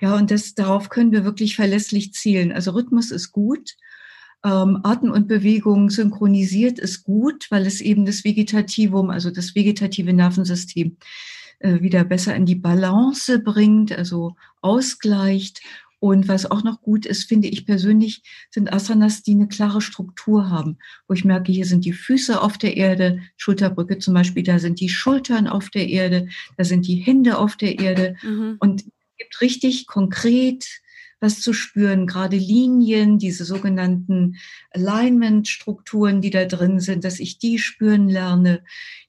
[0.00, 2.52] Ja, und das, darauf können wir wirklich verlässlich zielen.
[2.52, 3.76] Also Rhythmus ist gut
[4.44, 10.12] ähm, Atem und Bewegung synchronisiert ist gut, weil es eben das Vegetativum, also das vegetative
[10.12, 10.96] Nervensystem,
[11.58, 15.60] äh, wieder besser in die Balance bringt, also ausgleicht.
[16.00, 20.48] Und was auch noch gut ist, finde ich persönlich, sind Asanas, die eine klare Struktur
[20.48, 20.78] haben,
[21.08, 24.78] wo ich merke, hier sind die Füße auf der Erde, Schulterbrücke zum Beispiel, da sind
[24.78, 28.56] die Schultern auf der Erde, da sind die Hände auf der Erde mhm.
[28.60, 28.84] und
[29.16, 30.68] gibt richtig konkret
[31.20, 34.36] was zu spüren, gerade Linien, diese sogenannten
[34.70, 38.62] Alignment-Strukturen, die da drin sind, dass ich die spüren lerne.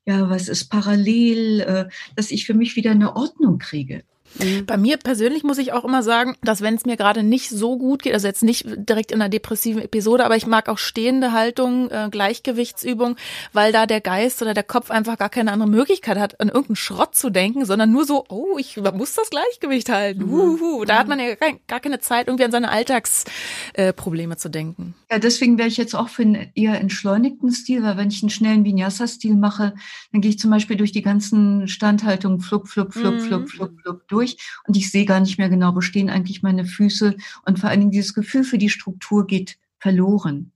[0.05, 1.86] Ja, was ist parallel, äh,
[2.16, 4.03] dass ich für mich wieder eine Ordnung kriege.
[4.38, 4.65] Mhm.
[4.65, 7.77] Bei mir persönlich muss ich auch immer sagen, dass wenn es mir gerade nicht so
[7.77, 11.32] gut geht, also jetzt nicht direkt in einer depressiven Episode, aber ich mag auch stehende
[11.32, 13.15] Haltung, äh, Gleichgewichtsübung,
[13.53, 16.75] weil da der Geist oder der Kopf einfach gar keine andere Möglichkeit hat, an irgendeinen
[16.75, 20.25] Schrott zu denken, sondern nur so, oh, ich muss das Gleichgewicht halten.
[20.25, 20.34] Mhm.
[20.34, 20.86] Uhuhu.
[20.86, 21.36] Da hat man ja
[21.67, 24.93] gar keine Zeit, irgendwie an seine Alltagsprobleme äh, zu denken.
[25.11, 28.30] Ja, deswegen wäre ich jetzt auch für einen eher entschleunigten Stil, weil wenn ich einen
[28.30, 29.73] schnellen Vinyasa-Stil mache,
[30.11, 33.19] dann gehe ich zum Beispiel durch die ganzen Standhaltungen flup, flup, flup, mhm.
[33.19, 36.43] flup, flup, flup durch durch und ich sehe gar nicht mehr genau, wo stehen eigentlich
[36.43, 37.15] meine Füße
[37.45, 40.51] und vor allen Dingen dieses Gefühl für die Struktur geht verloren.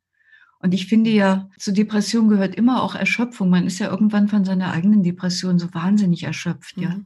[0.60, 3.50] Und ich finde ja, zu Depression gehört immer auch Erschöpfung.
[3.50, 6.84] Man ist ja irgendwann von seiner eigenen Depression so wahnsinnig erschöpft, mhm.
[6.84, 7.00] ja.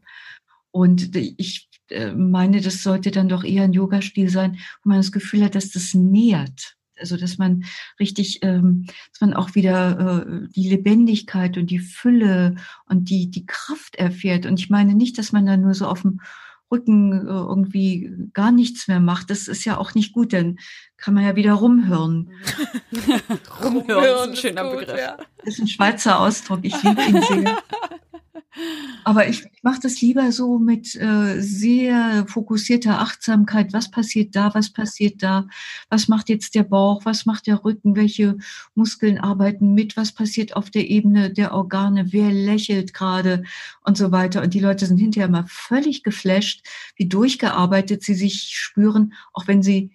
[0.70, 5.12] Und ich äh, meine, das sollte dann doch eher ein Yoga-Stil sein, wo man das
[5.12, 6.76] Gefühl hat, dass das nährt.
[7.00, 7.64] Also dass man
[8.00, 12.56] richtig, ähm, dass man auch wieder äh, die Lebendigkeit und die Fülle
[12.86, 14.46] und die, die Kraft erfährt.
[14.46, 16.22] Und ich meine nicht, dass man da nur so auf dem
[16.72, 20.60] Rücken äh, irgendwie gar nichts mehr macht, das ist ja auch nicht gut, dann
[20.98, 22.32] kann man ja wieder rumhören.
[23.64, 25.00] rumhören ist ein schöner gut, Begriff.
[25.00, 25.18] Ja.
[25.38, 27.58] Das ist ein Schweizer Ausdruck, ich liebe ihn sehr.
[29.04, 33.72] Aber ich mache das lieber so mit äh, sehr fokussierter Achtsamkeit.
[33.72, 34.54] Was passiert da?
[34.54, 35.48] Was passiert da?
[35.90, 37.06] Was macht jetzt der Bauch?
[37.06, 37.96] Was macht der Rücken?
[37.96, 38.38] Welche
[38.76, 39.96] Muskeln arbeiten mit?
[39.96, 42.12] Was passiert auf der Ebene der Organe?
[42.12, 43.44] Wer lächelt gerade?
[43.84, 44.42] Und so weiter.
[44.42, 49.64] Und die Leute sind hinterher mal völlig geflasht, wie durchgearbeitet sie sich spüren, auch wenn
[49.64, 49.92] sie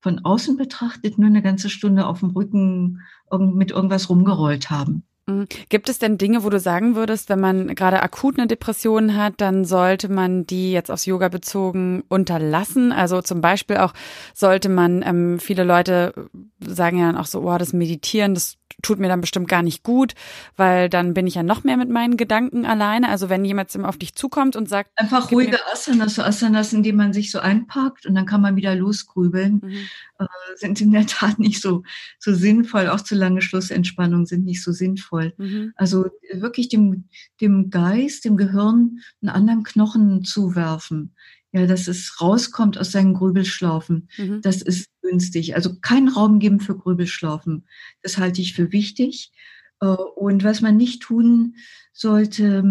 [0.00, 3.00] von außen betrachtet nur eine ganze Stunde auf dem Rücken
[3.38, 5.04] mit irgendwas rumgerollt haben.
[5.32, 5.46] Mhm.
[5.68, 9.34] Gibt es denn Dinge, wo du sagen würdest, wenn man gerade akut eine Depression hat,
[9.38, 12.92] dann sollte man die jetzt aufs Yoga bezogen unterlassen?
[12.92, 13.92] Also zum Beispiel auch
[14.34, 16.14] sollte man, ähm, viele Leute
[16.60, 19.82] sagen ja dann auch so, oh, das Meditieren, das tut mir dann bestimmt gar nicht
[19.82, 20.14] gut,
[20.56, 23.08] weil dann bin ich ja noch mehr mit meinen Gedanken alleine.
[23.08, 24.90] Also wenn jemand auf dich zukommt und sagt.
[24.96, 28.56] Einfach ruhige Asanas, so Asanas, in denen man sich so einpackt und dann kann man
[28.56, 29.72] wieder losgrübeln, mhm.
[30.18, 30.26] äh,
[30.56, 31.84] sind in der Tat nicht so,
[32.18, 32.88] so sinnvoll.
[32.88, 35.32] Auch zu lange Schlussentspannungen sind nicht so sinnvoll.
[35.38, 35.72] Mhm.
[35.76, 37.04] Also wirklich dem,
[37.40, 41.14] dem Geist, dem Gehirn einen anderen Knochen zuwerfen
[41.52, 44.08] ja, dass es rauskommt aus seinen Grübelschlaufen.
[44.16, 44.40] Mhm.
[44.40, 45.54] Das ist günstig.
[45.54, 47.66] Also keinen Raum geben für Grübelschlaufen.
[48.02, 49.32] Das halte ich für wichtig.
[49.80, 51.56] Äh, und was man nicht tun
[51.92, 52.64] sollte,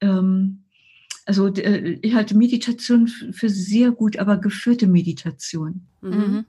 [0.00, 0.64] ähm,
[1.26, 5.86] also äh, ich halte Meditation für sehr gut, aber geführte Meditation.
[6.00, 6.44] Mhm.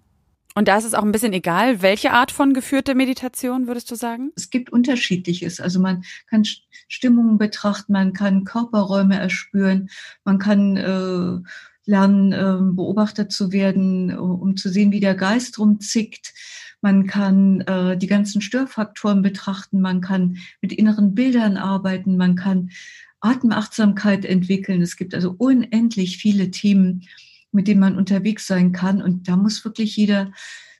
[0.58, 3.96] Und da ist es auch ein bisschen egal, welche Art von geführte Meditation würdest du
[3.96, 4.32] sagen?
[4.38, 5.60] Es gibt unterschiedliches.
[5.60, 6.44] Also man kann
[6.88, 9.90] Stimmungen betrachten, man kann Körperräume erspüren,
[10.24, 11.50] man kann äh,
[11.86, 16.34] lernen, ähm, Beobachter zu werden, um zu sehen, wie der Geist rumzickt.
[16.82, 22.70] Man kann äh, die ganzen Störfaktoren betrachten, man kann mit inneren Bildern arbeiten, man kann
[23.22, 24.82] Atemachtsamkeit entwickeln.
[24.82, 27.04] Es gibt also unendlich viele Themen,
[27.52, 29.02] mit denen man unterwegs sein kann.
[29.02, 30.32] Und da muss wirklich jeder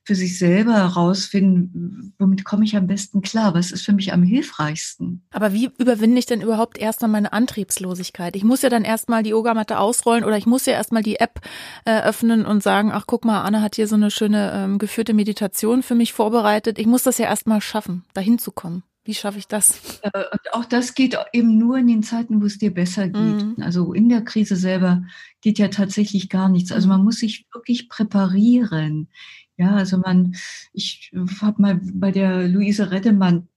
[0.06, 4.22] für sich selber herausfinden, womit komme ich am besten klar, was ist für mich am
[4.22, 5.24] hilfreichsten.
[5.32, 8.36] Aber wie überwinde ich denn überhaupt erstmal meine Antriebslosigkeit?
[8.36, 11.42] Ich muss ja dann erstmal die Yogamatte ausrollen oder ich muss ja erstmal die App
[11.86, 15.16] äh, öffnen und sagen, ach guck mal, Anna hat hier so eine schöne ähm, geführte
[15.16, 16.78] Meditation für mich vorbereitet.
[16.78, 18.84] Ich muss das ja erstmal schaffen, dahin zu kommen.
[19.06, 20.00] Wie schaffe ich das?
[20.02, 23.16] Äh, und auch das geht eben nur in den Zeiten, wo es dir besser geht.
[23.16, 23.56] Mhm.
[23.62, 25.04] Also in der Krise selber
[25.42, 26.72] geht ja tatsächlich gar nichts.
[26.72, 29.10] Also man muss sich wirklich präparieren.
[29.58, 30.36] Ja, also man,
[30.74, 33.48] ich habe mal bei der Luise Reddemann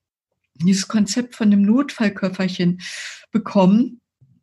[0.55, 2.81] dieses Konzept von dem Notfallköfferchen
[3.31, 4.01] bekommen.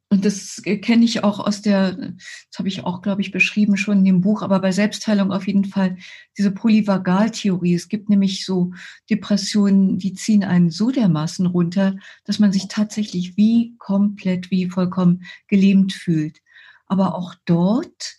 [0.09, 3.98] Und das kenne ich auch aus der, das habe ich auch, glaube ich, beschrieben schon
[3.98, 5.96] in dem Buch, aber bei Selbstheilung auf jeden Fall
[6.38, 7.74] diese Polyvagaltheorie.
[7.74, 8.72] Es gibt nämlich so
[9.11, 15.24] Depressionen, die ziehen einen so dermaßen runter, dass man sich tatsächlich wie komplett, wie vollkommen
[15.48, 16.40] gelähmt fühlt.
[16.86, 18.14] Aber auch dort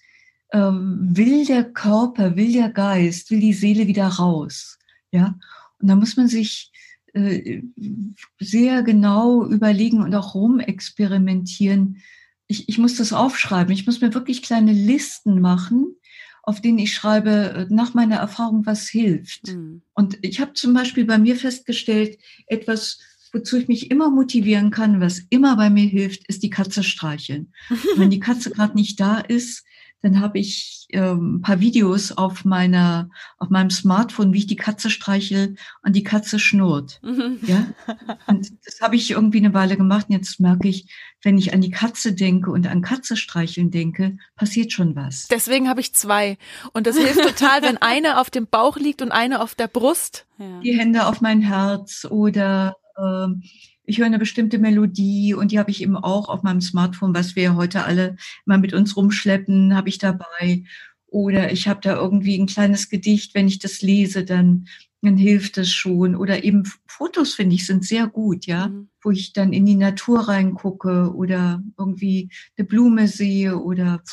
[0.53, 4.77] will der Körper, will der Geist, will die Seele wieder raus.
[5.11, 5.37] Ja,
[5.79, 6.71] und da muss man sich
[7.13, 7.61] äh,
[8.39, 12.01] sehr genau überlegen und auch rumexperimentieren.
[12.47, 13.73] Ich, ich muss das aufschreiben.
[13.73, 15.95] Ich muss mir wirklich kleine Listen machen,
[16.43, 17.29] auf denen ich schreibe
[17.69, 19.47] äh, nach meiner Erfahrung, was hilft.
[19.47, 19.81] Mhm.
[19.93, 22.17] Und ich habe zum Beispiel bei mir festgestellt,
[22.47, 22.99] etwas,
[23.33, 27.53] wozu ich mich immer motivieren kann, was immer bei mir hilft, ist die Katze streicheln.
[27.97, 29.65] wenn die Katze gerade nicht da ist,
[30.07, 34.55] dann habe ich ähm, ein paar Videos auf meiner, auf meinem Smartphone, wie ich die
[34.55, 37.01] Katze streichel und die Katze schnurrt.
[37.03, 37.39] Mhm.
[37.41, 37.67] Ja?
[38.27, 40.05] Und das habe ich irgendwie eine Weile gemacht.
[40.07, 40.89] Und jetzt merke ich,
[41.23, 45.27] wenn ich an die Katze denke und an Katze streicheln denke, passiert schon was.
[45.27, 46.37] Deswegen habe ich zwei.
[46.71, 50.25] Und das hilft total, wenn eine auf dem Bauch liegt und eine auf der Brust.
[50.37, 50.61] Ja.
[50.61, 53.27] Die Hände auf mein Herz oder äh,
[53.87, 57.37] ich höre eine bestimmte Melodie und die habe ich eben auch auf meinem Smartphone, was
[57.37, 60.63] wir heute alle mal mit uns rumschleppen, habe ich dabei.
[61.07, 64.67] Oder ich habe da irgendwie ein kleines Gedicht, wenn ich das lese, dann,
[65.01, 66.17] dann hilft das schon.
[66.17, 68.89] Oder eben Fotos, finde ich, sind sehr gut, ja, mhm.
[69.01, 74.03] wo ich dann in die Natur reingucke oder irgendwie eine Blume sehe oder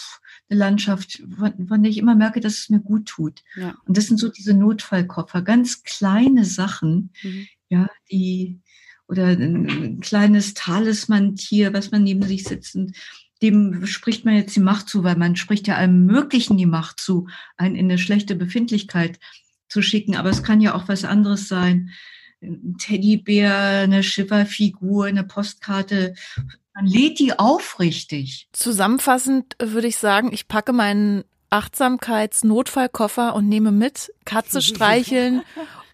[0.48, 3.42] eine Landschaft, von, von der ich immer merke, dass es mir gut tut.
[3.56, 3.74] Ja.
[3.86, 7.48] Und das sind so diese Notfallkoffer, ganz kleine Sachen, mhm.
[7.70, 8.60] ja, die,
[9.08, 12.74] oder ein kleines Talisman-Tier, was man neben sich sitzt.
[12.74, 12.96] Und
[13.42, 17.00] dem spricht man jetzt die Macht zu, weil man spricht ja allem Möglichen die Macht
[17.00, 19.18] zu, einen in eine schlechte Befindlichkeit
[19.68, 20.16] zu schicken.
[20.16, 21.90] Aber es kann ja auch was anderes sein.
[22.42, 26.14] Ein Teddybär, eine Schifferfigur, eine Postkarte.
[26.74, 28.48] Man lädt die aufrichtig.
[28.52, 35.42] Zusammenfassend würde ich sagen, ich packe meinen Achtsamkeitsnotfallkoffer und nehme mit Katze streicheln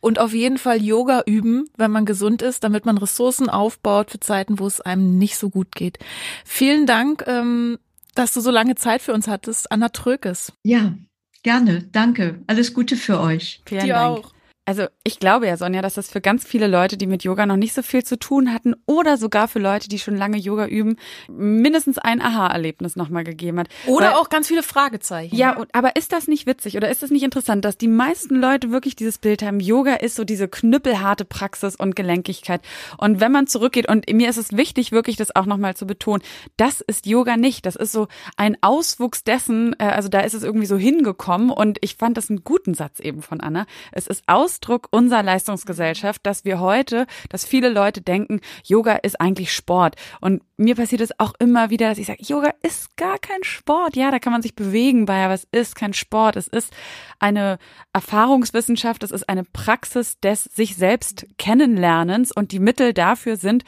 [0.01, 4.21] und auf jeden Fall Yoga üben, wenn man gesund ist, damit man Ressourcen aufbaut für
[4.21, 5.99] Zeiten, wo es einem nicht so gut geht.
[6.45, 7.25] Vielen Dank.
[7.27, 7.79] Ähm,
[8.15, 9.71] dass du so lange Zeit für uns hattest.
[9.71, 10.53] Anna Trökes.
[10.63, 10.95] Ja,
[11.43, 11.85] gerne.
[11.93, 12.43] Danke.
[12.47, 13.63] Alles Gute für euch.
[13.67, 14.19] Vielen Dir Dank.
[14.19, 14.33] auch.
[14.71, 17.57] Also ich glaube ja, Sonja, dass das für ganz viele Leute, die mit Yoga noch
[17.57, 20.95] nicht so viel zu tun hatten oder sogar für Leute, die schon lange Yoga üben,
[21.29, 23.69] mindestens ein Aha-Erlebnis nochmal gegeben hat.
[23.89, 25.35] Oder Weil, auch ganz viele Fragezeichen.
[25.35, 28.71] Ja, aber ist das nicht witzig oder ist das nicht interessant, dass die meisten Leute
[28.71, 32.61] wirklich dieses Bild haben, Yoga ist so diese knüppelharte Praxis und Gelenkigkeit.
[32.97, 36.23] Und wenn man zurückgeht, und mir ist es wichtig, wirklich das auch nochmal zu betonen,
[36.57, 37.67] das ist Yoga nicht.
[37.67, 38.07] Das ist so
[38.37, 42.31] ein Auswuchs dessen, äh, also da ist es irgendwie so hingekommen und ich fand das
[42.31, 43.67] einen guten Satz eben von Anna.
[43.91, 49.19] Es ist aus Ausdruck unserer Leistungsgesellschaft, dass wir heute, dass viele Leute denken, Yoga ist
[49.21, 49.97] eigentlich Sport.
[50.21, 53.97] Und mir passiert es auch immer wieder, dass ich sage, Yoga ist gar kein Sport.
[53.97, 56.37] Ja, da kann man sich bewegen bei, aber es ist kein Sport.
[56.37, 56.73] Es ist
[57.19, 57.59] eine
[57.95, 63.65] Erfahrungswissenschaft, es ist eine Praxis des sich selbst kennenlernens und die Mittel dafür sind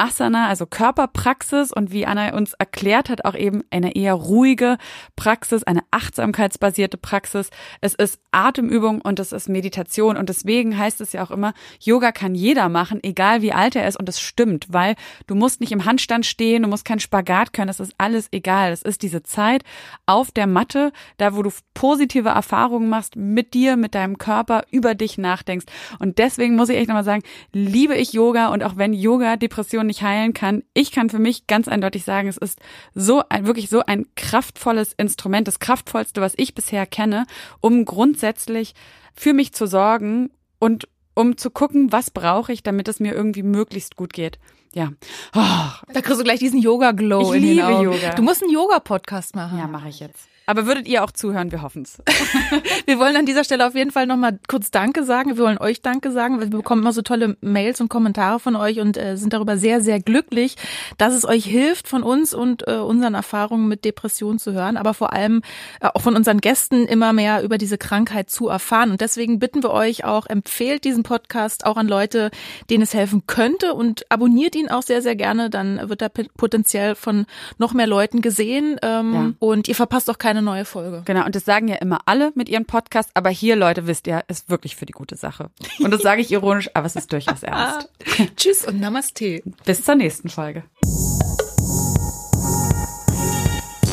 [0.00, 4.78] Asana, also Körperpraxis und wie Anna uns erklärt hat, auch eben eine eher ruhige
[5.14, 7.50] Praxis, eine achtsamkeitsbasierte Praxis.
[7.82, 12.12] Es ist Atemübung und es ist Meditation und deswegen heißt es ja auch immer, Yoga
[12.12, 14.94] kann jeder machen, egal wie alt er ist und es stimmt, weil
[15.26, 18.72] du musst nicht im Handstand stehen, du musst keinen Spagat können, es ist alles egal.
[18.72, 19.64] Es ist diese Zeit
[20.06, 24.94] auf der Matte, da wo du positive Erfahrungen machst mit dir, mit deinem Körper, über
[24.94, 25.66] dich nachdenkst
[25.98, 27.22] und deswegen muss ich echt nochmal sagen,
[27.52, 30.62] liebe ich Yoga und auch wenn Yoga Depressionen nicht heilen kann.
[30.72, 32.60] Ich kann für mich ganz eindeutig sagen, es ist
[32.94, 37.26] so ein, wirklich so ein kraftvolles Instrument, das kraftvollste, was ich bisher kenne,
[37.60, 38.74] um grundsätzlich
[39.14, 40.30] für mich zu sorgen
[40.60, 44.38] und um zu gucken, was brauche ich, damit es mir irgendwie möglichst gut geht.
[44.72, 44.92] Ja.
[45.34, 45.92] Oh.
[45.92, 47.92] Da kriegst du gleich diesen Yoga-Glow in den Augen.
[47.92, 48.14] Yoga.
[48.14, 49.58] Du musst einen Yoga-Podcast machen.
[49.58, 50.29] Ja, mache ich jetzt.
[50.50, 51.52] Aber würdet ihr auch zuhören?
[51.52, 51.98] Wir hoffen's.
[52.86, 55.36] wir wollen an dieser Stelle auf jeden Fall nochmal kurz Danke sagen.
[55.36, 58.56] Wir wollen euch Danke sagen, weil wir bekommen immer so tolle Mails und Kommentare von
[58.56, 60.56] euch und äh, sind darüber sehr, sehr glücklich,
[60.98, 64.92] dass es euch hilft, von uns und äh, unseren Erfahrungen mit Depressionen zu hören, aber
[64.92, 65.42] vor allem
[65.80, 68.90] äh, auch von unseren Gästen immer mehr über diese Krankheit zu erfahren.
[68.90, 72.32] Und deswegen bitten wir euch auch, empfehlt diesen Podcast auch an Leute,
[72.70, 75.48] denen es helfen könnte und abonniert ihn auch sehr, sehr gerne.
[75.48, 77.26] Dann wird er potenziell von
[77.58, 79.32] noch mehr Leuten gesehen ähm, ja.
[79.38, 81.02] und ihr verpasst auch keine eine neue Folge.
[81.04, 84.24] Genau, und das sagen ja immer alle mit ihren Podcasts, aber hier, Leute, wisst ihr,
[84.28, 85.50] ist wirklich für die gute Sache.
[85.78, 87.88] Und das sage ich ironisch, aber es ist durchaus ernst.
[88.36, 89.42] Tschüss und Namaste.
[89.64, 90.64] Bis zur nächsten Folge.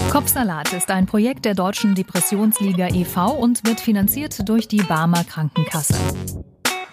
[0.09, 3.31] Kopfsalat ist ein Projekt der Deutschen Depressionsliga e.V.
[3.31, 5.95] und wird finanziert durch die Barmer Krankenkasse.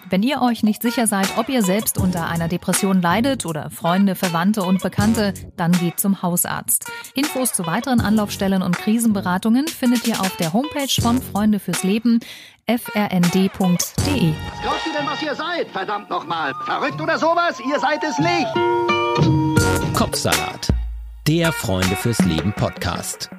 [0.09, 4.15] Wenn ihr euch nicht sicher seid, ob ihr selbst unter einer Depression leidet oder Freunde,
[4.15, 6.85] Verwandte und Bekannte, dann geht zum Hausarzt.
[7.15, 12.19] Infos zu weiteren Anlaufstellen und Krisenberatungen findet ihr auf der Homepage von Freunde fürs Leben
[12.67, 13.53] frnd.de.
[13.55, 15.67] Was glaubt ihr denn, was ihr seid?
[15.69, 16.53] Verdammt nochmal.
[16.65, 17.59] Verrückt oder sowas?
[17.59, 19.95] Ihr seid es nicht.
[19.95, 20.69] Kopfsalat.
[21.27, 23.29] Der Freunde fürs Leben Podcast.